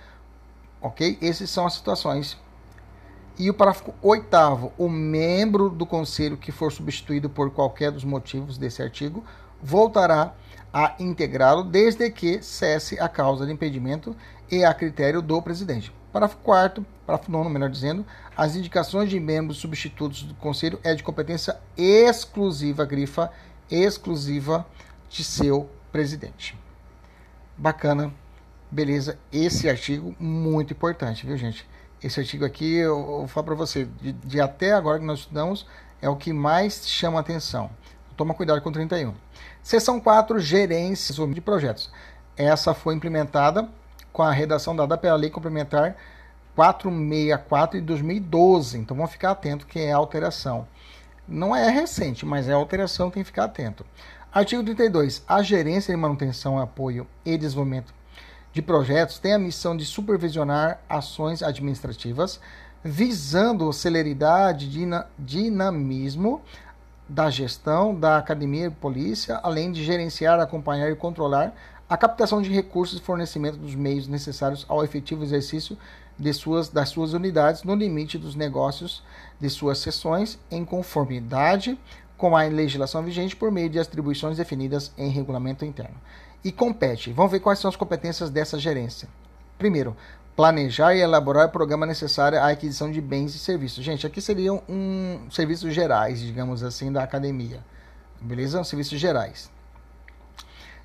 [0.79, 1.17] Ok?
[1.19, 2.37] Essas são as situações.
[3.39, 8.57] E o parágrafo oitavo, o membro do conselho que for substituído por qualquer dos motivos
[8.57, 9.23] desse artigo
[9.63, 10.33] voltará
[10.73, 14.13] a integrá-lo desde que cesse a causa de impedimento
[14.51, 15.89] e a critério do presidente.
[16.11, 21.01] Parágrafo 4 parágrafo 9 melhor dizendo, as indicações de membros substitutos do Conselho é de
[21.01, 23.31] competência exclusiva, grifa,
[23.71, 24.65] exclusiva
[25.09, 26.57] de seu presidente.
[27.57, 28.13] Bacana,
[28.69, 29.17] beleza?
[29.31, 31.65] Esse artigo muito importante, viu, gente?
[32.01, 35.67] Esse artigo aqui, eu, eu falar para você, de, de, até agora que nós estudamos,
[36.01, 37.69] é o que mais chama atenção.
[38.15, 39.13] Toma cuidado com 31.
[39.61, 41.91] Seção 4, gerência de projetos.
[42.37, 43.67] Essa foi implementada
[44.13, 45.95] com a redação dada pela Lei Complementar
[46.55, 48.77] 464 de 2012.
[48.77, 50.67] Então vamos ficar atento que é alteração.
[51.27, 53.85] Não é recente, mas é alteração, tem que ficar atento.
[54.31, 55.23] Artigo 32.
[55.27, 57.93] A gerência de manutenção, apoio e desenvolvimento
[58.51, 62.39] de projetos tem a missão de supervisionar ações administrativas
[62.83, 66.41] visando celeridade e dinamismo
[67.07, 71.53] da gestão da academia de polícia, além de gerenciar, acompanhar e controlar
[71.89, 75.75] a captação de recursos e fornecimento dos meios necessários ao efetivo exercício
[76.17, 79.03] de suas, das suas unidades no limite dos negócios
[79.39, 81.79] de suas seções, em conformidade
[82.15, 85.95] com a legislação vigente por meio de atribuições definidas em regulamento interno.
[86.43, 87.11] E compete.
[87.11, 89.07] Vamos ver quais são as competências dessa gerência.
[89.57, 89.95] Primeiro,
[90.35, 93.83] planejar e elaborar o programa necessário à aquisição de bens e serviços.
[93.83, 97.59] Gente, aqui seriam um serviços gerais, digamos assim, da academia.
[98.21, 98.63] Beleza?
[98.63, 99.51] Serviços gerais.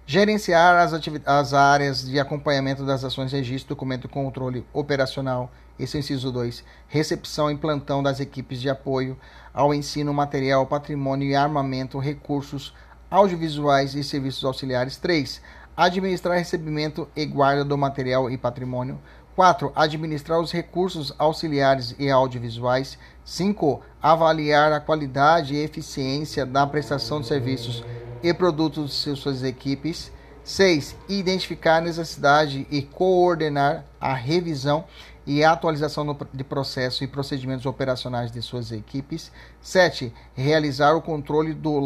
[0.06, 0.92] Gerenciar as,
[1.24, 5.50] as áreas de acompanhamento das ações registro, documento controle operacional.
[5.78, 6.64] Esse é o inciso 2.
[6.88, 9.16] Recepção e plantão das equipes de apoio
[9.52, 12.74] ao ensino, material, patrimônio e armamento, recursos
[13.14, 14.96] audiovisuais e serviços auxiliares.
[14.96, 15.40] 3.
[15.76, 18.98] Administrar recebimento e guarda do material e patrimônio.
[19.36, 19.72] 4.
[19.74, 22.98] Administrar os recursos auxiliares e audiovisuais.
[23.24, 23.80] 5.
[24.02, 27.84] Avaliar a qualidade e eficiência da prestação de serviços
[28.20, 30.10] e produtos de suas equipes.
[30.42, 30.96] 6.
[31.08, 34.84] Identificar a necessidade e coordenar a revisão
[35.24, 39.30] e atualização de processo e procedimentos operacionais de suas equipes.
[39.60, 40.12] 7.
[40.34, 41.78] Realizar o controle do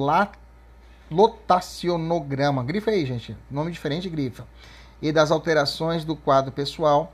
[1.11, 2.63] lotacionograma.
[2.63, 3.37] Grifa aí, gente.
[3.51, 4.47] Nome diferente, grifa.
[5.01, 7.13] E das alterações do quadro pessoal.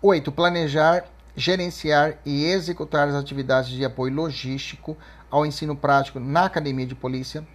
[0.00, 0.30] 8.
[0.32, 1.04] Planejar,
[1.36, 4.96] gerenciar e executar as atividades de apoio logístico
[5.30, 7.46] ao ensino prático na academia de polícia.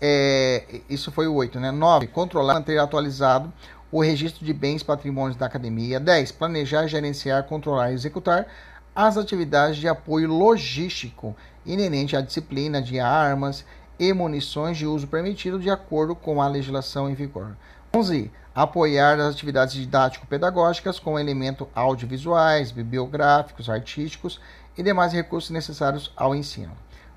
[0.00, 1.70] É, isso foi o 8, né?
[1.70, 2.06] 9.
[2.08, 3.52] Controlar, manter atualizado
[3.90, 5.98] o registro de bens patrimônios da academia.
[5.98, 6.32] 10.
[6.32, 8.46] Planejar, gerenciar, controlar e executar
[8.94, 13.64] as atividades de apoio logístico inerente à disciplina de armas
[13.98, 17.56] e munições de uso permitido de acordo com a legislação em vigor.
[17.94, 18.30] 11.
[18.54, 24.40] Apoiar as atividades didático-pedagógicas com elementos audiovisuais, bibliográficos, artísticos
[24.76, 26.72] e demais recursos necessários ao ensino.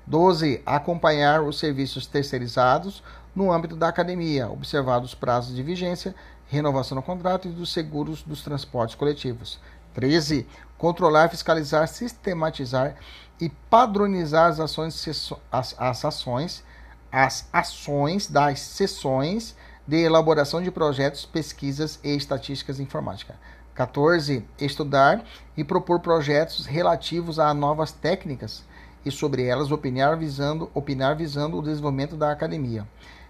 [0.06, 0.62] 12.
[0.66, 3.02] Acompanhar os serviços terceirizados
[3.34, 6.14] no âmbito da academia, observados os prazos de vigência
[6.50, 9.60] renovação do contrato e dos seguros dos transportes coletivos.
[9.94, 10.46] 13.
[10.76, 12.96] Controlar, fiscalizar, sistematizar
[13.40, 16.64] e padronizar as ações, as, as ações,
[17.10, 23.34] as ações das sessões de elaboração de projetos, pesquisas e estatísticas informática.
[23.74, 24.44] 14.
[24.58, 25.24] Estudar
[25.56, 28.64] e propor projetos relativos a novas técnicas
[29.04, 32.86] e sobre elas opinar visando, opinar visando o desenvolvimento da academia.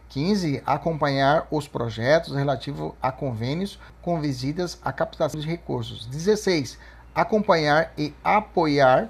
[0.08, 0.62] 15.
[0.66, 6.06] Acompanhar os projetos relativos a convênios com visitas à captação de recursos.
[6.06, 6.78] 16.
[7.14, 9.08] Acompanhar e apoiar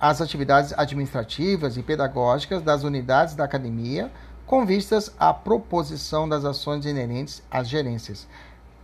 [0.00, 4.10] as atividades administrativas e pedagógicas das unidades da academia
[4.46, 8.26] com vistas à proposição das ações inerentes às gerências.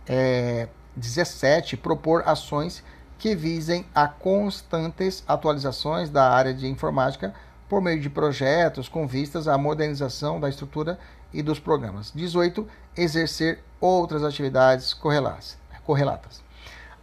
[0.07, 1.75] É, 17.
[1.77, 2.83] Propor ações
[3.17, 7.33] que visem a constantes atualizações da área de informática
[7.67, 10.99] por meio de projetos com vistas à modernização da estrutura
[11.33, 12.11] e dos programas.
[12.13, 12.67] 18.
[12.95, 16.43] Exercer outras atividades correlatas.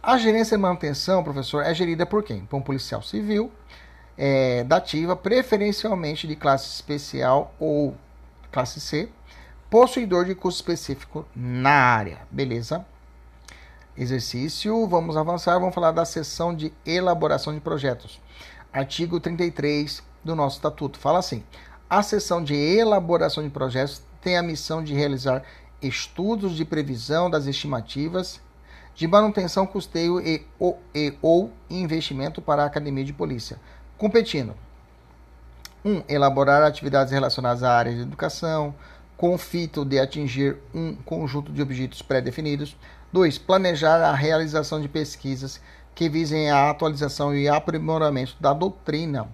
[0.01, 2.45] A gerência e manutenção, professor, é gerida por quem?
[2.45, 3.51] Por um policial civil,
[4.17, 7.95] é, da ativa, preferencialmente de classe especial ou
[8.51, 9.09] classe C,
[9.69, 12.19] possuidor de curso específico na área.
[12.29, 12.85] Beleza?
[13.97, 18.19] Exercício, vamos avançar, vamos falar da sessão de elaboração de projetos.
[18.71, 21.43] Artigo 33 do nosso estatuto fala assim:
[21.89, 25.43] a sessão de elaboração de projetos tem a missão de realizar
[25.81, 28.41] estudos de previsão das estimativas
[28.95, 33.59] de manutenção, custeio e ou, e, ou investimento para a Academia de Polícia,
[34.03, 34.53] competindo
[35.85, 35.89] 1.
[35.89, 38.75] Um, elaborar atividades relacionadas à área de educação,
[39.15, 42.75] com o fito de atingir um conjunto de objetos pré-definidos.
[43.13, 43.37] 2.
[43.37, 45.61] Planejar a realização de pesquisas
[45.95, 49.25] que visem a atualização e aprimoramento da doutrina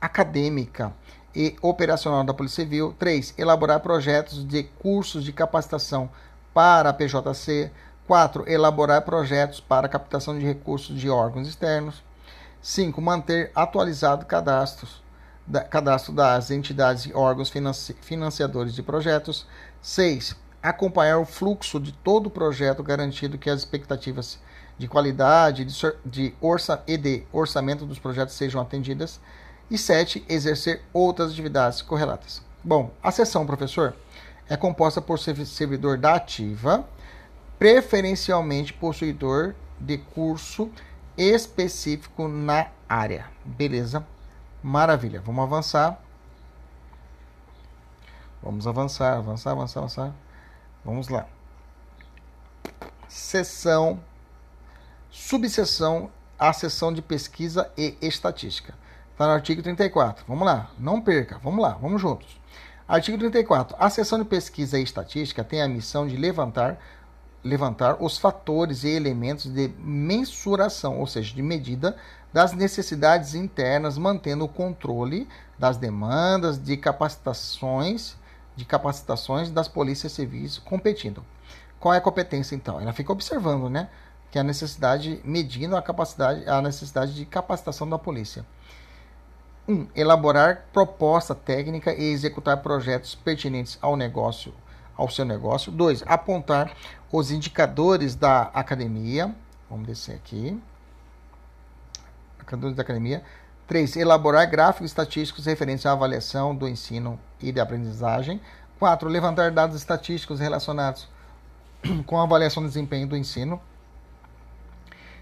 [0.00, 0.94] acadêmica
[1.34, 2.94] e operacional da Polícia Civil.
[2.98, 3.34] 3.
[3.36, 6.08] Elaborar projetos de cursos de capacitação
[6.54, 7.70] para a PJC.
[8.06, 8.50] 4.
[8.50, 12.02] Elaborar projetos para captação de recursos de órgãos externos.
[12.66, 13.00] 5.
[13.00, 15.00] Manter atualizado cadastros,
[15.46, 19.46] da, cadastro das entidades e órgãos financi, financiadores de projetos.
[19.80, 20.34] 6.
[20.60, 24.40] Acompanhar o fluxo de todo o projeto, garantindo que as expectativas
[24.76, 25.74] de qualidade de,
[26.04, 29.20] de orça, e de orçamento dos projetos sejam atendidas.
[29.70, 30.24] E 7.
[30.28, 32.42] Exercer outras atividades correlatas.
[32.64, 33.94] Bom, a sessão, professor,
[34.48, 36.84] é composta por servidor da ativa,
[37.60, 40.68] preferencialmente possuidor de curso
[41.16, 43.26] específico na área.
[43.44, 44.06] Beleza?
[44.62, 45.20] Maravilha.
[45.20, 46.00] Vamos avançar.
[48.42, 50.14] Vamos avançar, avançar, avançar, avançar.
[50.84, 51.26] Vamos lá.
[53.08, 54.00] Seção,
[55.10, 58.74] subseção, a seção de pesquisa e estatística.
[59.12, 60.24] Está no artigo 34.
[60.28, 62.38] Vamos lá, não perca, vamos lá, vamos juntos.
[62.86, 63.76] Artigo 34.
[63.80, 66.78] A seção de pesquisa e estatística tem a missão de levantar,
[67.46, 71.96] levantar os fatores e elementos de mensuração, ou seja, de medida
[72.32, 75.28] das necessidades internas, mantendo o controle
[75.58, 78.16] das demandas de capacitações,
[78.54, 81.24] de capacitações das polícias civis competindo.
[81.78, 82.80] Qual é a competência então?
[82.80, 83.88] Ela fica observando, né,
[84.30, 88.44] que a necessidade medindo a capacidade, a necessidade de capacitação da polícia.
[89.68, 89.72] 1.
[89.72, 94.52] Um, elaborar proposta técnica e executar projetos pertinentes ao negócio,
[94.96, 95.70] ao seu negócio.
[95.70, 96.02] 2.
[96.06, 96.72] Apontar
[97.12, 99.34] os indicadores da academia.
[99.68, 100.60] Vamos descer aqui.
[102.36, 103.22] Indicadores da academia.
[103.66, 103.96] 3.
[103.96, 108.40] Elaborar gráficos estatísticos referentes à avaliação do ensino e da aprendizagem.
[108.78, 109.08] 4.
[109.08, 111.08] Levantar dados estatísticos relacionados
[112.06, 113.60] com a avaliação do desempenho do ensino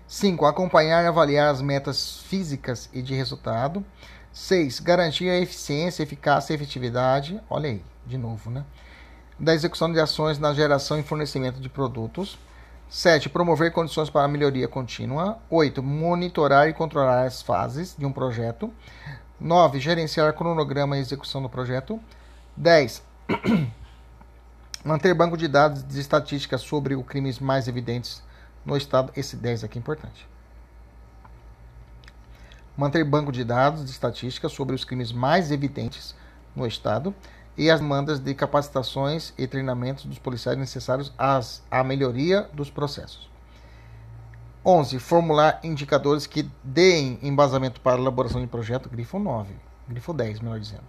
[0.07, 0.45] 5.
[0.45, 3.85] Acompanhar e avaliar as metas físicas e de resultado.
[4.33, 4.81] 6.
[4.81, 7.41] Garantir a eficiência, eficácia e efetividade.
[7.49, 8.65] Olha aí, de novo, né?
[9.39, 12.39] Da execução de ações na geração e fornecimento de produtos.
[12.89, 13.29] 7.
[13.29, 15.39] Promover condições para melhoria contínua.
[15.51, 15.83] 8.
[15.83, 18.73] Monitorar e controlar as fases de um projeto.
[19.41, 19.81] 9.
[19.81, 22.01] Gerenciar cronograma e execução do projeto.
[22.57, 23.03] 10.
[24.85, 28.23] Manter banco de dados de estatísticas sobre os crimes mais evidentes
[28.65, 29.13] no Estado.
[29.17, 30.29] Esse 10 aqui é importante.
[32.77, 36.15] Manter banco de dados de estatísticas sobre os crimes mais evidentes
[36.55, 37.13] no Estado
[37.57, 43.31] e as demandas de capacitações e treinamentos dos policiais necessários às, à melhoria dos processos.
[44.65, 44.99] 11.
[44.99, 49.55] Formular indicadores que deem embasamento para a elaboração de projeto, grifo 9,
[49.89, 50.85] grifo 10, melhor dizendo.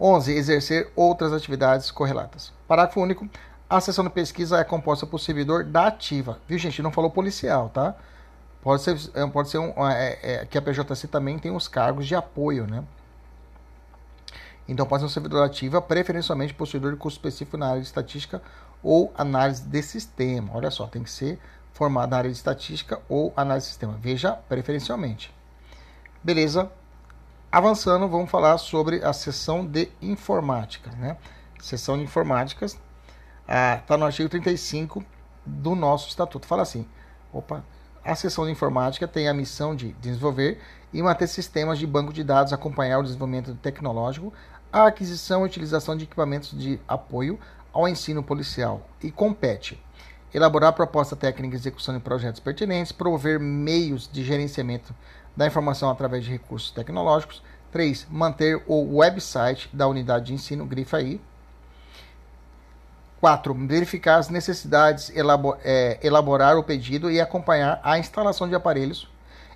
[0.00, 0.32] 11.
[0.32, 2.52] Exercer outras atividades correlatas.
[2.66, 3.28] Parágrafo único.
[3.68, 6.38] A sessão de pesquisa é composta por servidor da ativa.
[6.48, 6.80] Viu, gente?
[6.80, 7.94] Não falou policial, tá?
[8.62, 12.06] Pode ser, é, pode ser um, é, é, que a PJC também tem os cargos
[12.06, 12.82] de apoio, né?
[14.68, 18.42] Então pode ser um servidor ativa, preferencialmente possuidor de curso específico na área de estatística
[18.82, 20.50] ou análise de sistema.
[20.54, 21.38] Olha só, tem que ser
[21.72, 23.96] formado na área de estatística ou análise de sistema.
[23.98, 25.34] Veja, preferencialmente.
[26.22, 26.70] Beleza?
[27.50, 31.16] Avançando, vamos falar sobre a seção de informática, né?
[31.60, 32.78] Seção de informáticas
[33.48, 35.02] está ah, no artigo 35
[35.46, 36.46] do nosso estatuto.
[36.46, 36.86] Fala assim,
[37.32, 37.64] opa,
[38.04, 40.60] a seção de informática tem a missão de desenvolver
[40.92, 44.32] e manter sistemas de banco de dados, acompanhar o desenvolvimento tecnológico,
[44.72, 47.38] a aquisição e utilização de equipamentos de apoio
[47.72, 49.82] ao ensino policial e compete
[50.32, 54.94] elaborar proposta técnica e execução de projetos pertinentes, promover meios de gerenciamento
[55.36, 57.42] da informação através de recursos tecnológicos.
[57.70, 58.06] 3.
[58.10, 61.20] Manter o website da unidade de ensino, grifa aí.
[63.20, 63.54] 4.
[63.66, 65.12] Verificar as necessidades,
[65.62, 69.08] é, elaborar o pedido e acompanhar a instalação de aparelhos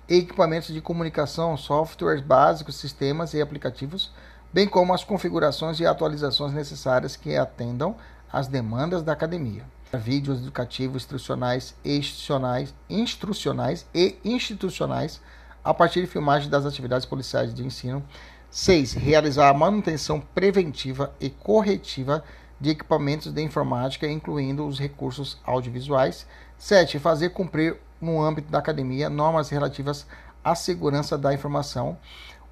[0.07, 4.11] e equipamentos de comunicação, softwares básicos, sistemas e aplicativos,
[4.53, 7.95] bem como as configurações e atualizações necessárias que atendam
[8.31, 9.65] às demandas da academia.
[9.91, 15.19] Vídeos educativos, instrucionais, institucionais, instrucionais e institucionais
[15.63, 18.03] a partir de filmagem das atividades policiais de ensino.
[18.49, 18.93] 6.
[18.93, 22.23] Realizar a manutenção preventiva e corretiva
[22.59, 26.27] de equipamentos de informática, incluindo os recursos audiovisuais.
[26.57, 26.99] 7.
[26.99, 30.05] Fazer cumprir, no âmbito da academia, normas relativas
[30.43, 31.97] à segurança da informação.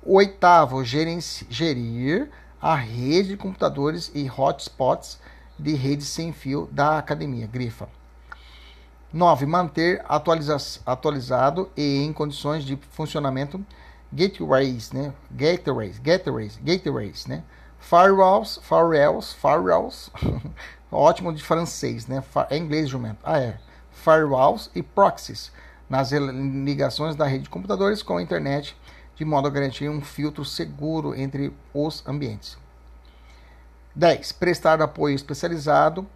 [0.03, 2.27] Oitavo, gerir
[2.59, 5.19] a rede de computadores e hotspots
[5.59, 7.45] de rede sem fio da academia.
[7.45, 7.87] Grifa.
[9.13, 9.45] 9.
[9.45, 13.63] Manter atualiza atualizado e em condições de funcionamento
[14.11, 15.13] gateways, né?
[15.29, 17.43] Gateways, gateways, gateways, né?
[17.79, 20.09] Firewalls, firewalls, firewalls.
[20.91, 22.23] Ótimo de francês, né?
[22.49, 23.19] É inglês, jumento.
[23.23, 23.59] Ah, é.
[23.91, 25.51] Firewalls e proxies
[25.87, 28.75] nas ligações da rede de computadores com a internet,
[29.15, 32.57] de modo a garantir um filtro seguro entre os ambientes.
[33.95, 34.31] 10.
[34.33, 36.07] Prestar apoio especializado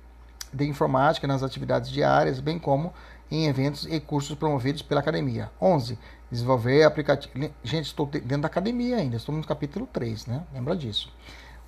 [0.51, 2.93] de informática nas atividades diárias, bem como
[3.29, 5.51] em eventos e cursos promovidos pela academia.
[5.61, 5.99] 11.
[6.31, 7.51] Desenvolver aplicativo.
[7.63, 10.43] Gente, estou dentro da academia ainda, estou no capítulo 3, né?
[10.53, 11.11] Lembra disso.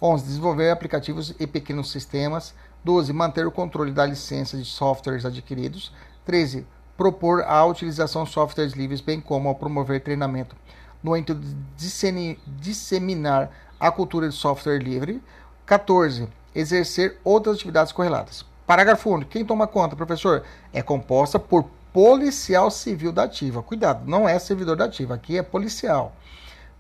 [0.02, 0.26] 11.
[0.26, 2.54] Desenvolver aplicativos e pequenos sistemas.
[2.84, 3.12] 12.
[3.12, 5.92] Manter o controle da licença de softwares adquiridos.
[6.26, 6.66] 13.
[6.96, 10.56] Propor a utilização de softwares livres, bem como promover treinamento
[11.04, 15.22] no intuito de disseminar a cultura de software livre.
[15.66, 16.28] 14.
[16.56, 18.45] Exercer outras atividades correlatas.
[18.66, 19.32] Parágrafo único.
[19.32, 20.43] Quem toma conta, professor?
[20.74, 23.64] É composta por policial civil da ativa.
[23.64, 26.16] Cuidado, não é servidor da ativa, aqui é policial.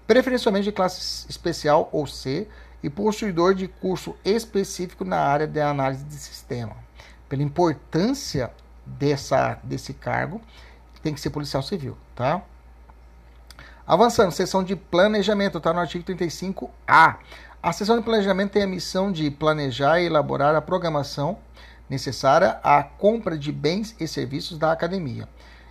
[0.05, 2.47] Preferencialmente de classe especial ou C,
[2.81, 6.75] e possuidor de curso específico na área de análise de sistema.
[7.27, 8.51] Pela importância
[8.85, 10.41] dessa, desse cargo,
[11.01, 12.41] tem que ser policial civil, tá?
[13.87, 17.15] Avançando, seção de planejamento, está no artigo 35A.
[17.63, 21.37] A seção de planejamento tem a missão de planejar e elaborar a programação
[21.89, 25.29] necessária à compra de bens e serviços da academia.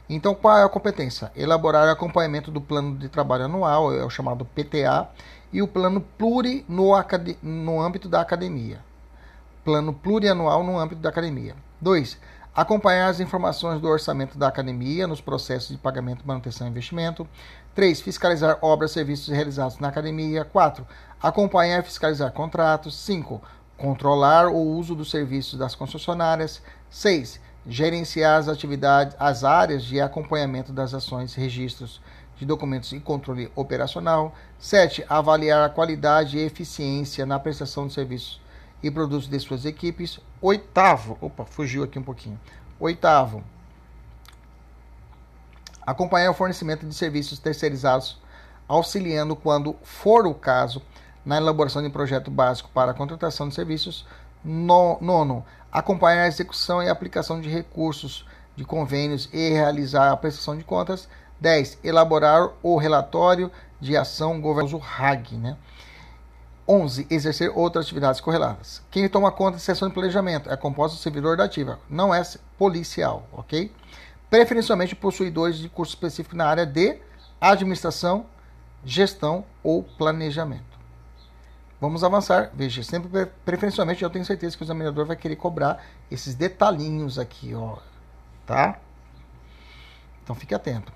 [0.09, 1.31] Então, qual é a competência?
[1.37, 5.11] Elaborar acompanhamento do plano de trabalho anual, é o chamado PTA,
[5.53, 6.93] e o plano pluri no,
[7.43, 8.81] no âmbito da academia.
[9.63, 11.55] Plano plurianual no âmbito da academia.
[11.83, 12.19] 2.
[12.57, 17.29] Acompanhar as informações do orçamento da academia nos processos de pagamento, manutenção e investimento.
[17.75, 18.01] 3.
[18.01, 20.43] Fiscalizar obras e serviços realizados na academia.
[20.43, 20.87] 4.
[21.23, 22.97] Acompanhar e fiscalizar contratos.
[22.97, 23.43] 5.
[23.77, 26.63] Controlar o uso dos serviços das concessionárias.
[26.89, 27.39] 6.
[27.67, 32.01] Gerenciar as atividades, as áreas de acompanhamento das ações, registros
[32.39, 34.35] de documentos e controle operacional.
[34.59, 35.05] 7.
[35.11, 38.41] Avaliar a qualidade e eficiência na prestação de serviços
[38.87, 40.21] e produtos de suas equipes.
[40.41, 42.39] Oitavo, opa, fugiu aqui um pouquinho.
[42.79, 43.43] Oitavo,
[45.87, 48.19] Acompanhar o fornecimento de serviços terceirizados,
[48.67, 50.83] auxiliando, quando for o caso,
[51.25, 54.05] na elaboração de projeto básico para a contratação de serviços.
[54.43, 58.27] No, nono, acompanhar a execução e aplicação de recursos
[58.57, 61.09] de convênios e realizar a prestação de contas.
[61.41, 61.79] 10.
[61.85, 63.49] Elaborar o relatório
[63.81, 65.37] de ação governamental RAG.
[65.37, 65.57] Né?
[66.69, 67.07] 11.
[67.11, 68.83] Exercer outras atividades correlatas.
[68.91, 72.23] Quem toma conta de sessão de planejamento é composto servidor da ativa, não é
[72.59, 73.73] policial, ok?
[74.29, 76.99] Preferencialmente possuidores de curso específico na área de
[77.41, 78.27] administração,
[78.85, 80.77] gestão ou planejamento.
[81.81, 82.51] Vamos avançar.
[82.55, 87.55] Veja, sempre preferencialmente eu tenho certeza que o examinador vai querer cobrar esses detalhinhos aqui,
[87.55, 87.77] ó,
[88.47, 88.79] tá?
[90.25, 90.93] Então fique atento.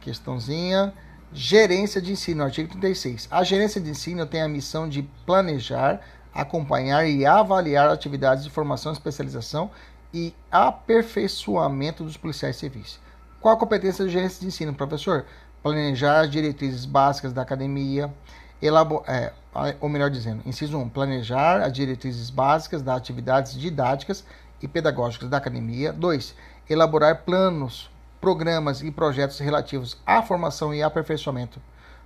[0.00, 0.92] Questãozinha.
[1.34, 3.26] Gerência de ensino, artigo 36.
[3.30, 6.00] A gerência de ensino tem a missão de planejar,
[6.32, 9.70] acompanhar e avaliar atividades de formação, especialização
[10.12, 13.00] e aperfeiçoamento dos policiais civis.
[13.40, 15.24] Qual a competência da gerência de ensino, professor?
[15.62, 18.12] Planejar as diretrizes básicas da academia,
[18.60, 19.32] elabor, é,
[19.80, 24.22] ou melhor dizendo, inciso 1, planejar as diretrizes básicas das atividades didáticas
[24.60, 25.94] e pedagógicas da academia.
[25.94, 26.34] 2.
[26.68, 27.90] Elaborar planos,
[28.22, 31.60] programas e projetos relativos à formação e aperfeiçoamento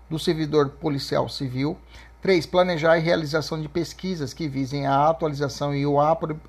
[0.09, 1.77] do servidor policial civil.
[2.23, 2.47] 3.
[2.47, 5.99] Planejar e realização de pesquisas que visem a atualização e o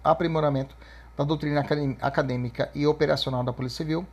[0.02, 0.74] aprimoramento
[1.18, 1.66] da doutrina
[2.02, 4.08] acadêmica e operacional da Polícia Civil.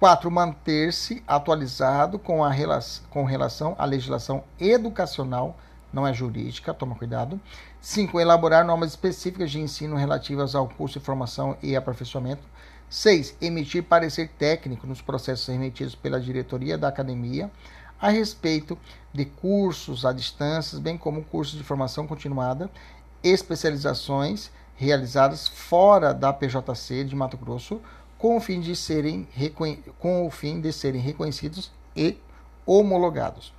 [0.00, 0.28] 4.
[0.28, 5.56] Manter-se atualizado com, a relação, com relação à legislação educacional,
[5.92, 7.40] não é jurídica, toma cuidado.
[7.80, 8.18] 5.
[8.18, 12.42] Elaborar normas específicas de ensino relativas ao curso de formação e aperfeiçoamento.
[12.88, 13.36] 6.
[13.40, 17.50] Emitir parecer técnico nos processos remetidos pela diretoria da academia
[18.00, 18.78] a respeito
[19.12, 22.70] de cursos à distância, bem como cursos de formação continuada,
[23.22, 27.80] especializações realizadas fora da PJC de Mato Grosso
[28.18, 29.26] com o fim de serem,
[29.98, 32.18] com o fim de serem reconhecidos e
[32.64, 33.52] homologados.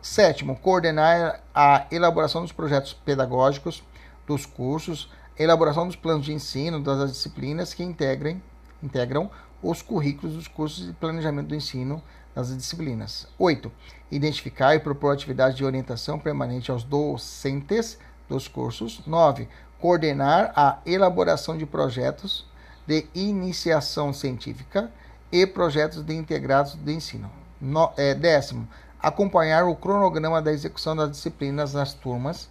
[0.00, 3.82] Sétimo, coordenar a elaboração dos projetos pedagógicos
[4.26, 8.42] dos cursos, elaboração dos planos de ensino das disciplinas que integrem,
[8.82, 9.30] integram
[9.62, 12.02] os currículos dos cursos de planejamento do ensino
[12.34, 13.26] das disciplinas.
[13.38, 13.70] 8.
[14.10, 19.02] Identificar e propor atividades de orientação permanente aos docentes dos cursos.
[19.06, 19.48] 9.
[19.78, 22.46] Coordenar a elaboração de projetos
[22.86, 24.90] de iniciação científica
[25.32, 27.30] e projetos de integrados de ensino.
[27.60, 28.68] No, é, décimo,
[29.00, 32.50] acompanhar o cronograma da execução das disciplinas nas turmas,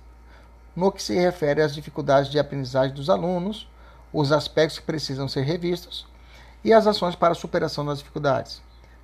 [0.75, 3.69] no que se refere às dificuldades de aprendizagem dos alunos,
[4.11, 6.05] os aspectos que precisam ser revistos
[6.63, 8.61] e as ações para a superação das dificuldades.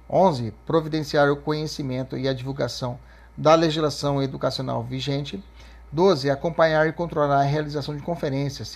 [0.09, 0.53] 11.
[0.65, 2.97] Providenciar o conhecimento e a divulgação
[3.37, 5.43] da legislação educacional vigente.
[5.91, 6.29] 12.
[6.29, 8.73] Acompanhar e controlar a realização de conferências,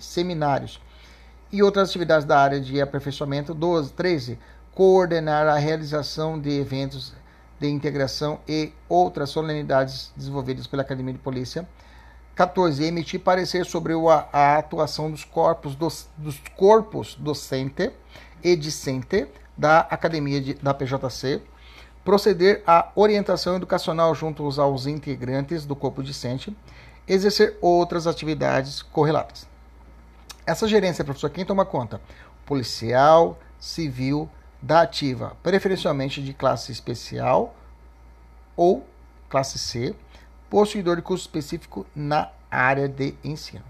[0.00, 0.80] seminários
[1.52, 3.54] e outras atividades da área de aperfeiçoamento.
[3.54, 4.38] 12, 13.
[4.74, 7.12] Coordenar a realização de eventos
[7.58, 11.68] de integração e outras solenidades desenvolvidas pela Academia de Polícia.
[12.38, 12.84] 14.
[12.84, 17.90] Emitir parecer sobre a, a atuação dos corpos, dos, dos, corpos docente
[18.44, 19.26] e discente
[19.56, 21.42] da Academia de, da PJC.
[22.04, 26.56] Proceder à orientação educacional junto aos integrantes do corpo discente.
[27.08, 29.48] Exercer outras atividades correlatas.
[30.46, 32.00] Essa gerência, professor, quem toma conta?
[32.46, 34.30] Policial, civil,
[34.62, 37.54] da ativa, preferencialmente de classe especial
[38.56, 38.86] ou
[39.28, 39.94] classe C,
[40.50, 43.64] possuidor de curso específico na área de ensino.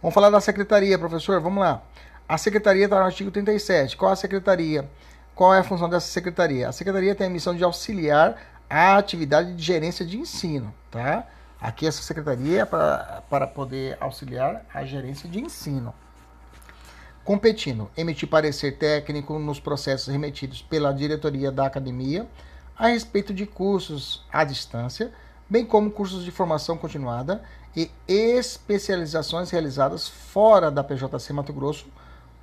[0.00, 1.40] Vamos falar da secretaria, professor?
[1.40, 1.82] Vamos lá.
[2.28, 3.96] A secretaria está no artigo 37.
[3.96, 4.88] Qual a secretaria?
[5.34, 6.68] Qual é a função dessa secretaria?
[6.68, 8.36] A secretaria tem a missão de auxiliar
[8.68, 11.26] a atividade de gerência de ensino, tá?
[11.60, 15.94] Aqui essa secretaria é para, para poder auxiliar a gerência de ensino
[17.26, 22.24] competindo emitir parecer técnico nos processos remetidos pela diretoria da academia
[22.78, 25.12] a respeito de cursos à distância,
[25.48, 27.42] bem como cursos de formação continuada
[27.74, 31.86] e especializações realizadas fora da PJC Mato Grosso,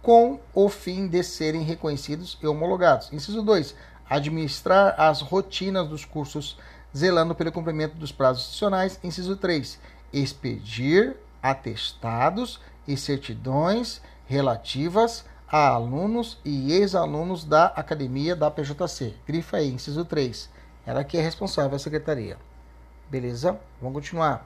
[0.02, 3.12] com o fim de serem reconhecidos e homologados.
[3.12, 3.74] Inciso 2.
[4.10, 6.58] Administrar as rotinas dos cursos,
[6.96, 9.00] zelando pelo cumprimento dos prazos institucionais.
[9.04, 9.80] Inciso 3.
[10.12, 19.14] Expedir atestados e certidões relativas a alunos e ex-alunos da academia da PJC.
[19.26, 20.50] Grifa aí, inciso 3.
[20.86, 22.38] Ela que é responsável, a secretaria.
[23.14, 23.60] Beleza?
[23.80, 24.44] Vamos continuar.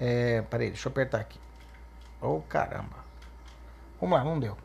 [0.00, 1.38] É, peraí, deixa eu apertar aqui.
[2.20, 2.96] Oh, caramba.
[4.00, 4.56] Vamos lá, não deu.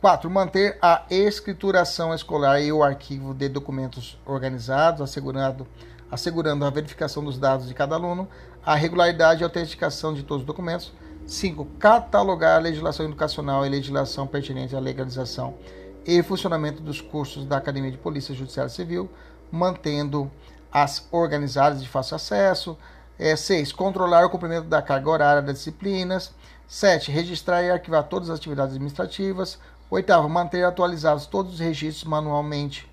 [0.00, 0.30] 4.
[0.30, 5.66] Manter a escrituração escolar e o arquivo de documentos organizados, assegurando,
[6.10, 8.26] assegurando a verificação dos dados de cada aluno,
[8.64, 10.94] a regularidade e autenticação de todos os documentos.
[11.26, 11.66] 5.
[11.78, 15.58] Catalogar a legislação educacional e legislação pertinente à legalização
[16.06, 19.10] e funcionamento dos cursos da Academia de Polícia Judiciária Civil,
[19.50, 20.30] mantendo
[20.72, 22.76] as organizadas de fácil acesso.
[23.18, 23.50] 6.
[23.70, 26.32] É, controlar o cumprimento da carga horária das disciplinas.
[26.68, 27.10] 7.
[27.10, 29.58] Registrar e arquivar todas as atividades administrativas.
[29.90, 30.28] 8.
[30.28, 32.88] Manter atualizados todos os registros manualmente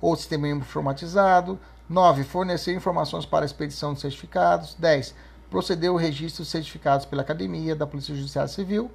[0.00, 1.58] ou sistema informatizado.
[1.88, 2.24] 9.
[2.24, 4.74] Fornecer informações para a expedição de certificados.
[4.78, 5.14] 10
[5.50, 8.90] proceder ao registro de certificados pela Academia da Polícia Judiciária Civil.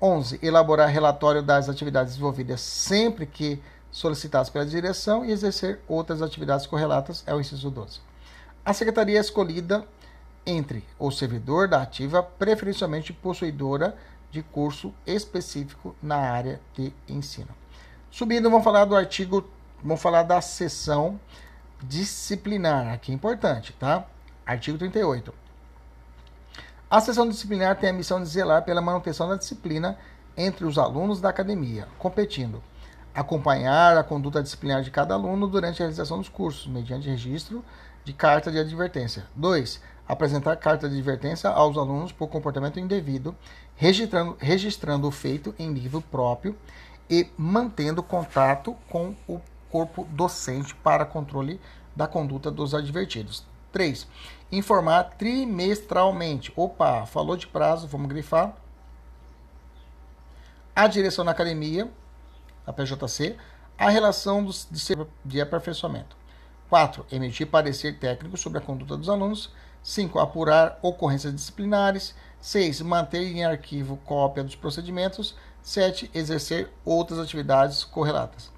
[0.00, 0.38] 11.
[0.42, 3.60] Elaborar relatório das atividades desenvolvidas sempre que
[3.90, 8.00] solicitadas pela direção e exercer outras atividades correlatas, é o inciso 12.
[8.64, 9.86] A secretaria é escolhida
[10.46, 13.96] entre o servidor da ativa, preferencialmente possuidora
[14.30, 17.48] de curso específico na área de ensino.
[18.10, 19.48] Subindo, vamos falar do artigo,
[19.82, 21.18] vamos falar da sessão
[21.82, 24.06] disciplinar, aqui é importante, tá?
[24.44, 25.32] Artigo 38.
[26.90, 29.96] A sessão disciplinar tem a missão de zelar pela manutenção da disciplina
[30.36, 32.62] entre os alunos da academia, competindo,
[33.14, 37.64] acompanhar a conduta disciplinar de cada aluno durante a realização dos cursos, mediante registro
[38.04, 39.24] de carta de advertência.
[39.34, 39.80] 2.
[40.06, 43.34] Apresentar carta de advertência aos alunos por comportamento indevido,
[43.76, 46.56] registrando, registrando o feito em livro próprio
[47.08, 49.40] e mantendo contato com o
[49.70, 51.60] corpo docente para controle
[51.94, 53.44] da conduta dos advertidos.
[53.72, 54.06] 3.
[54.50, 56.52] Informar trimestralmente.
[56.56, 58.54] Opa, falou de prazo, vamos grifar.
[60.74, 61.90] A direção da academia,
[62.70, 63.36] a PJC,
[63.76, 64.82] a relação dos, de,
[65.24, 66.16] de aperfeiçoamento.
[66.68, 67.04] 4.
[67.10, 69.52] Emitir parecer técnico sobre a conduta dos alunos.
[69.82, 70.18] 5.
[70.18, 72.14] Apurar ocorrências disciplinares.
[72.40, 72.82] 6.
[72.82, 75.34] Manter em arquivo cópia dos procedimentos.
[75.62, 76.10] 7.
[76.14, 78.50] Exercer outras atividades correlatas.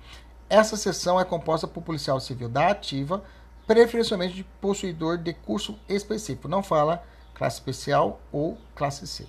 [0.48, 3.24] Essa sessão é composta por policial civil da ativa,
[3.66, 6.48] preferencialmente de possuidor de curso específico.
[6.48, 7.02] Não fala
[7.34, 9.26] classe especial ou classe C.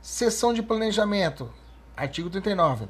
[0.00, 1.52] Seção de planejamento,
[1.96, 2.88] artigo 39.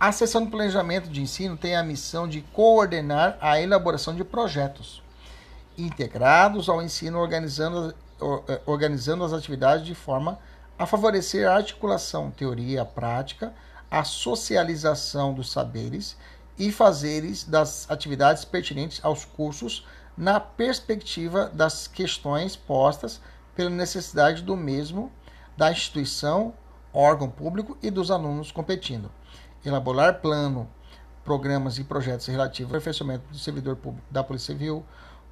[0.00, 5.02] A seção de planejamento de ensino tem a missão de coordenar a elaboração de projetos
[5.76, 7.94] integrados ao ensino, organizando,
[8.48, 10.38] eh, organizando as atividades de forma
[10.78, 13.52] a favorecer a articulação teoria-prática,
[13.90, 16.16] a socialização dos saberes
[16.58, 19.86] e fazeres das atividades pertinentes aos cursos
[20.16, 23.20] na perspectiva das questões postas
[23.54, 25.12] pela necessidade do mesmo,
[25.58, 26.54] da instituição,
[26.90, 29.19] órgão público e dos alunos competindo.
[29.64, 30.68] Elaborar plano,
[31.22, 34.84] programas e projetos relativos ao aperfeiçoamento do servidor público da Polícia Civil,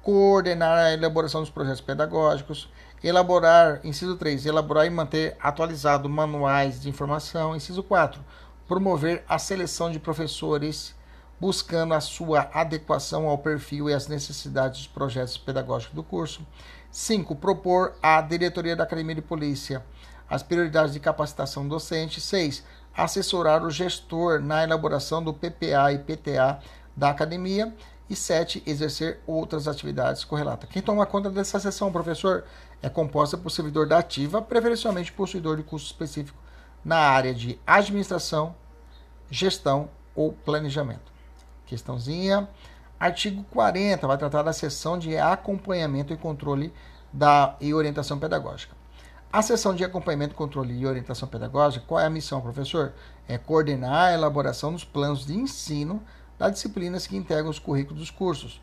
[0.03, 2.69] coordenar a elaboração dos projetos pedagógicos,
[3.03, 8.23] elaborar, inciso 3, elaborar e manter atualizado manuais de informação, inciso 4,
[8.67, 10.95] promover a seleção de professores
[11.39, 16.45] buscando a sua adequação ao perfil e às necessidades dos projetos pedagógicos do curso.
[16.91, 17.35] 5.
[17.35, 19.83] Propor à diretoria da Academia de Polícia
[20.29, 22.21] as prioridades de capacitação docente.
[22.21, 22.63] 6.
[22.95, 26.59] Assessorar o gestor na elaboração do PPA e PTA
[26.95, 27.73] da academia.
[28.09, 28.63] E 7.
[28.65, 30.67] Exercer outras atividades correlatas.
[30.69, 32.43] Quem toma conta dessa sessão, professor,
[32.81, 36.37] é composta por servidor da ativa, preferencialmente possuidor de curso específico
[36.83, 38.55] na área de administração,
[39.29, 41.11] gestão ou planejamento.
[41.65, 42.49] Questãozinha.
[42.99, 46.73] Artigo 40 vai tratar da sessão de acompanhamento e controle
[47.13, 48.78] da, e orientação pedagógica.
[49.31, 52.93] A sessão de acompanhamento, controle e orientação pedagógica, qual é a missão, professor?
[53.27, 56.01] É coordenar a elaboração dos planos de ensino
[56.39, 58.59] das disciplinas que integram os currículos dos cursos,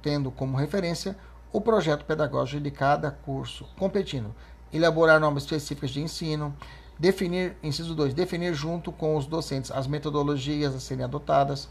[0.00, 1.14] tendo como referência
[1.52, 4.34] o projeto pedagógico de cada curso, competindo,
[4.72, 6.56] elaborar normas específicas de ensino,
[6.98, 11.68] definir, inciso 2, definir junto com os docentes as metodologias a serem adotadas,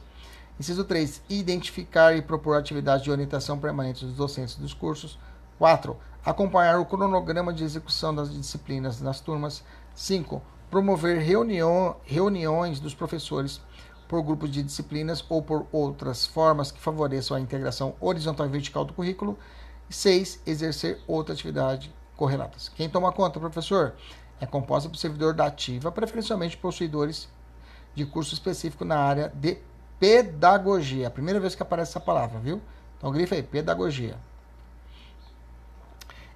[0.60, 1.22] Inciso 3.
[1.30, 5.20] Identificar e propor atividades de orientação permanente dos docentes dos cursos.
[5.58, 5.98] 4.
[6.26, 9.64] Acompanhar o cronograma de execução das disciplinas nas turmas.
[9.94, 10.42] 5.
[10.72, 13.62] Promover reunião, reuniões dos professores
[14.08, 18.84] por grupos de disciplinas ou por outras formas que favoreçam a integração horizontal e vertical
[18.84, 19.38] do currículo.
[19.88, 20.42] 6.
[20.48, 22.70] Exercer outra atividade correlatas.
[22.70, 23.94] Quem toma conta, professor?
[24.42, 27.30] É composta por servidor da ativa, preferencialmente possuidores
[27.94, 29.60] de curso específico na área de
[30.00, 31.08] pedagogia.
[31.08, 32.60] A primeira vez que aparece essa palavra, viu?
[32.98, 34.18] Então grifa aí, pedagogia.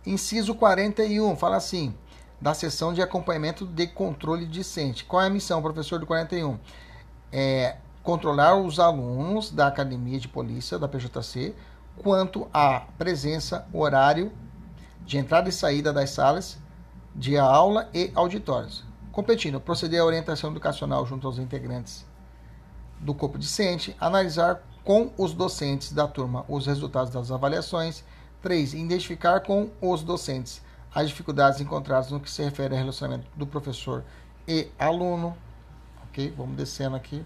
[0.05, 1.93] Inciso 41, fala assim,
[2.39, 5.03] da sessão de acompanhamento de controle discente.
[5.03, 6.57] Qual é a missão, professor do 41?
[7.31, 11.53] É controlar os alunos da Academia de Polícia, da PJC,
[11.97, 14.31] quanto à presença, horário
[15.05, 16.57] de entrada e saída das salas
[17.15, 18.83] de aula e auditórios.
[19.11, 22.05] Competindo, proceder à orientação educacional junto aos integrantes
[22.99, 28.03] do corpo discente, analisar com os docentes da turma os resultados das avaliações.
[28.41, 28.73] 3.
[28.73, 30.61] Identificar com os docentes
[30.93, 34.03] as dificuldades encontradas no que se refere ao relacionamento do professor
[34.47, 35.37] e aluno.
[36.05, 36.33] Ok?
[36.35, 37.23] Vamos descendo aqui.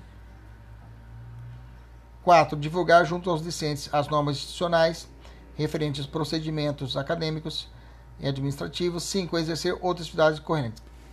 [2.23, 2.57] 4.
[2.57, 5.07] Divulgar junto aos discentes as normas institucionais
[5.55, 7.69] referentes aos procedimentos acadêmicos
[8.19, 9.03] e administrativos.
[9.03, 9.37] 5.
[9.37, 10.41] Exercer outras atividades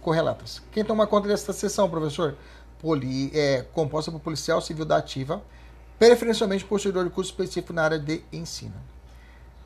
[0.01, 0.63] correlatas.
[0.73, 2.37] Quem toma conta desta sessão, professor?
[2.81, 5.43] Poli, é, composta por policial civil da ativa,
[5.99, 8.75] preferencialmente possuidor de curso específico na área de ensino.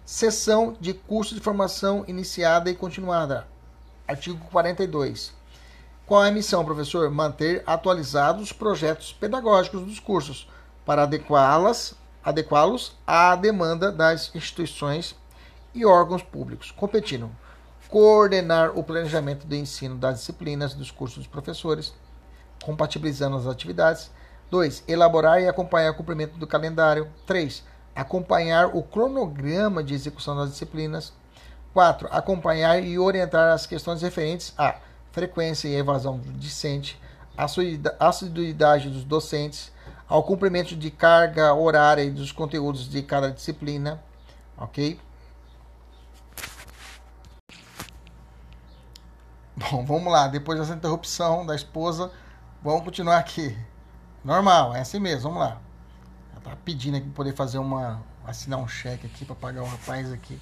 [0.04, 3.48] Sessão de curso de formação iniciada e continuada.
[4.06, 5.32] Artigo 42.
[6.04, 7.10] Qual é a missão, professor?
[7.10, 10.46] Manter atualizados os projetos pedagógicos dos cursos
[10.84, 15.16] para adequá-las, adequá-los à demanda das instituições
[15.72, 17.30] e órgãos públicos, competindo
[17.88, 21.94] coordenar o planejamento de ensino das disciplinas dos cursos dos professores,
[22.62, 24.10] compatibilizando as atividades.
[24.50, 24.84] 2.
[24.86, 27.10] Elaborar e acompanhar o cumprimento do calendário.
[27.26, 27.64] 3.
[27.94, 31.12] Acompanhar o cronograma de execução das disciplinas.
[31.72, 32.08] 4.
[32.10, 34.76] Acompanhar e orientar as questões referentes à
[35.12, 37.00] frequência e evasão discente,
[38.00, 39.72] assiduidade dos docentes,
[40.08, 44.02] ao cumprimento de carga horária e dos conteúdos de cada disciplina.
[44.56, 45.00] Ok?
[49.56, 50.28] Bom, vamos lá.
[50.28, 52.10] Depois dessa interrupção da esposa,
[52.62, 53.56] vamos continuar aqui.
[54.24, 55.30] Normal, é assim mesmo.
[55.30, 55.63] Vamos lá.
[56.44, 60.12] Tá pedindo aqui para poder fazer uma assinar um cheque aqui para pagar o rapaz
[60.12, 60.38] aqui.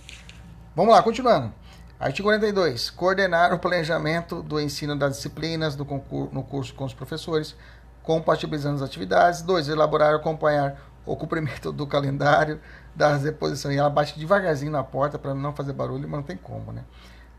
[0.74, 1.53] Vamos lá, continuando.
[1.98, 2.90] Artigo 42.
[2.90, 7.55] Coordenar o planejamento do ensino das disciplinas do concurso, no curso com os professores,
[8.03, 9.42] compatibilizando as atividades.
[9.42, 9.68] 2.
[9.68, 10.76] Elaborar e acompanhar
[11.07, 12.61] o cumprimento do calendário
[12.96, 13.76] das reposições.
[13.76, 16.82] E ela bate devagarzinho na porta para não fazer barulho, mas não tem como, né?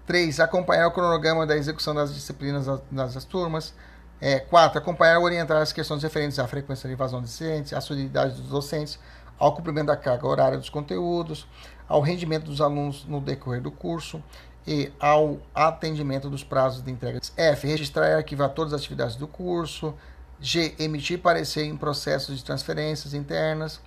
[0.05, 0.39] 3.
[0.39, 3.74] Acompanhar o cronograma da execução das disciplinas das, das turmas.
[4.22, 4.78] É, 4.
[4.78, 8.49] Acompanhar e orientar as questões referentes à frequência de invasão de docentes, à solidariedade dos
[8.49, 8.99] docentes,
[9.38, 11.47] ao cumprimento da carga horária dos conteúdos,
[11.88, 14.24] ao rendimento dos alunos no decorrer do curso
[14.66, 17.20] e ao atendimento dos prazos de entrega.
[17.36, 17.68] F.
[17.68, 19.93] Registrar e arquivar todas as atividades do curso.
[20.39, 20.76] G.
[20.80, 23.82] Emitir parecer em processos de transferências internas.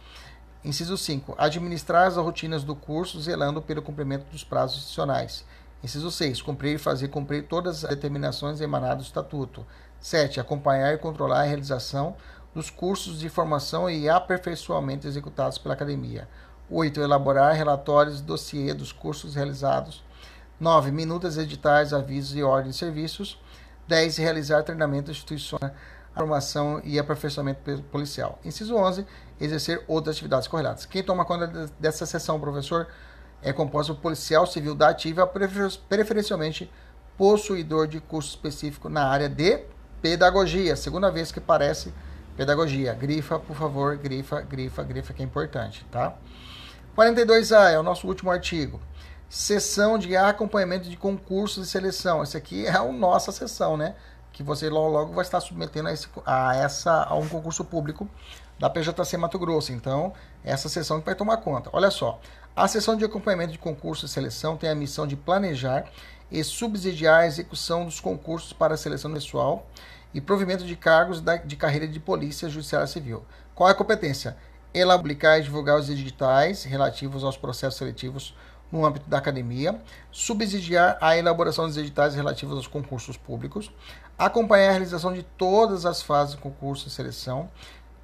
[0.64, 1.34] Inciso 5.
[1.38, 5.44] Administrar as rotinas do curso, zelando pelo cumprimento dos prazos institucionais.
[5.82, 6.42] Inciso 6.
[6.42, 9.66] Cumprir e fazer cumprir todas as determinações emanadas do Estatuto.
[10.00, 10.40] 7.
[10.40, 12.16] Acompanhar e controlar a realização
[12.54, 16.28] dos cursos de formação e aperfeiçoamento executados pela Academia.
[16.70, 17.00] 8.
[17.00, 20.04] Elaborar relatórios dossiê dos cursos realizados.
[20.58, 20.90] 9.
[20.90, 23.38] Minutas editais, avisos e ordens de serviços.
[23.86, 24.16] 10.
[24.16, 25.74] Realizar treinamento institucional,
[26.14, 28.38] formação e aperfeiçoamento policial.
[28.44, 29.06] Inciso 11.
[29.40, 30.86] Exercer outras atividades correlatas.
[30.86, 32.88] Quem toma conta dessa sessão, professor?
[33.42, 36.70] é composto por policial civil da ativa, preferencialmente
[37.16, 39.64] possuidor de curso específico na área de
[40.06, 40.76] pedagogia.
[40.76, 41.92] Segunda vez que parece
[42.36, 42.94] pedagogia.
[42.94, 46.14] Grifa, por favor, grifa, grifa, grifa, que é importante, tá?
[46.96, 48.80] 42A é o nosso último artigo.
[49.28, 52.22] Sessão de acompanhamento de concursos de seleção.
[52.22, 53.96] Esse aqui é a nossa sessão, né?
[54.32, 58.08] Que você logo, logo vai estar submetendo a, esse, a, essa, a um concurso público
[58.60, 59.72] da PJC Mato Grosso.
[59.72, 60.12] Então,
[60.44, 61.68] essa sessão que vai tomar conta.
[61.72, 62.20] Olha só,
[62.54, 65.86] a sessão de acompanhamento de concurso e seleção tem a missão de planejar
[66.30, 69.66] e subsidiar a execução dos concursos para a seleção pessoal
[70.12, 73.24] e provimento de cargos de carreira de polícia judiciária civil.
[73.54, 74.36] Qual é a competência?
[74.72, 78.34] Ela publicar e divulgar os editais relativos aos processos seletivos
[78.70, 79.80] no âmbito da academia,
[80.10, 83.70] subsidiar a elaboração dos editais relativos aos concursos públicos,
[84.18, 87.48] acompanhar a realização de todas as fases do concurso e seleção.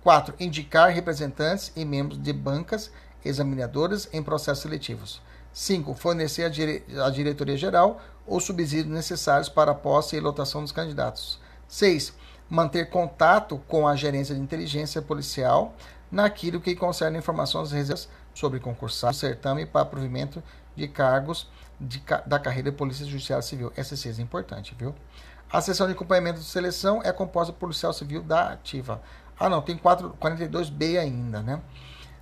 [0.02, 0.34] 4.
[0.40, 2.90] Indicar representantes e membros de bancas
[3.24, 5.20] examinadoras em processos seletivos.
[5.52, 5.94] 5.
[5.94, 11.38] Fornecer à, dire diretoria geral os subsídios necessários para a posse e lotação dos candidatos.
[11.72, 12.12] 6.
[12.50, 15.74] Manter contato com a gerência de inteligência policial
[16.10, 20.42] naquilo que concerne informações reservas sobre concursados, certame para provimento
[20.76, 21.48] de cargos
[21.80, 23.72] de, da carreira de Polícia Judiciária Civil.
[23.74, 24.94] Essa é importante, viu?
[25.50, 29.00] A sessão de acompanhamento de seleção é composta por policial civil da ativa.
[29.38, 31.58] Ah, não, tem 4, 42B ainda, né?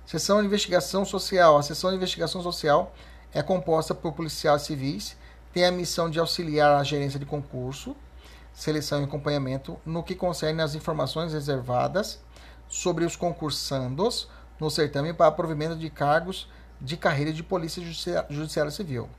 [0.05, 1.57] Seção de Investigação Social.
[1.57, 2.93] A Seção de Investigação Social
[3.33, 5.17] é composta por policiais civis,
[5.53, 7.95] tem a missão de auxiliar a gerência de concurso,
[8.53, 12.19] seleção e acompanhamento no que concerne as informações reservadas
[12.67, 14.27] sobre os concursandos
[14.59, 16.47] no certame para provimento de cargos
[16.79, 17.83] de carreira de Polícia
[18.29, 19.09] Judiciária Civil.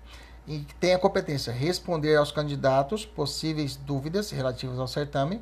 [0.46, 5.40] E tem a competência responder aos candidatos possíveis dúvidas relativas ao certame.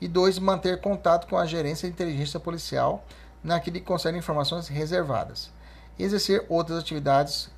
[0.00, 3.04] E dois, manter contato com a gerência de inteligência policial
[3.42, 5.50] naquilo que concerne informações reservadas.
[5.98, 7.50] E exercer outras atividades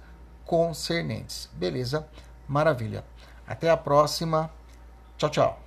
[0.44, 1.48] concernentes.
[1.54, 2.06] Beleza?
[2.46, 3.04] Maravilha.
[3.46, 4.50] Até a próxima.
[5.16, 5.65] Tchau, tchau.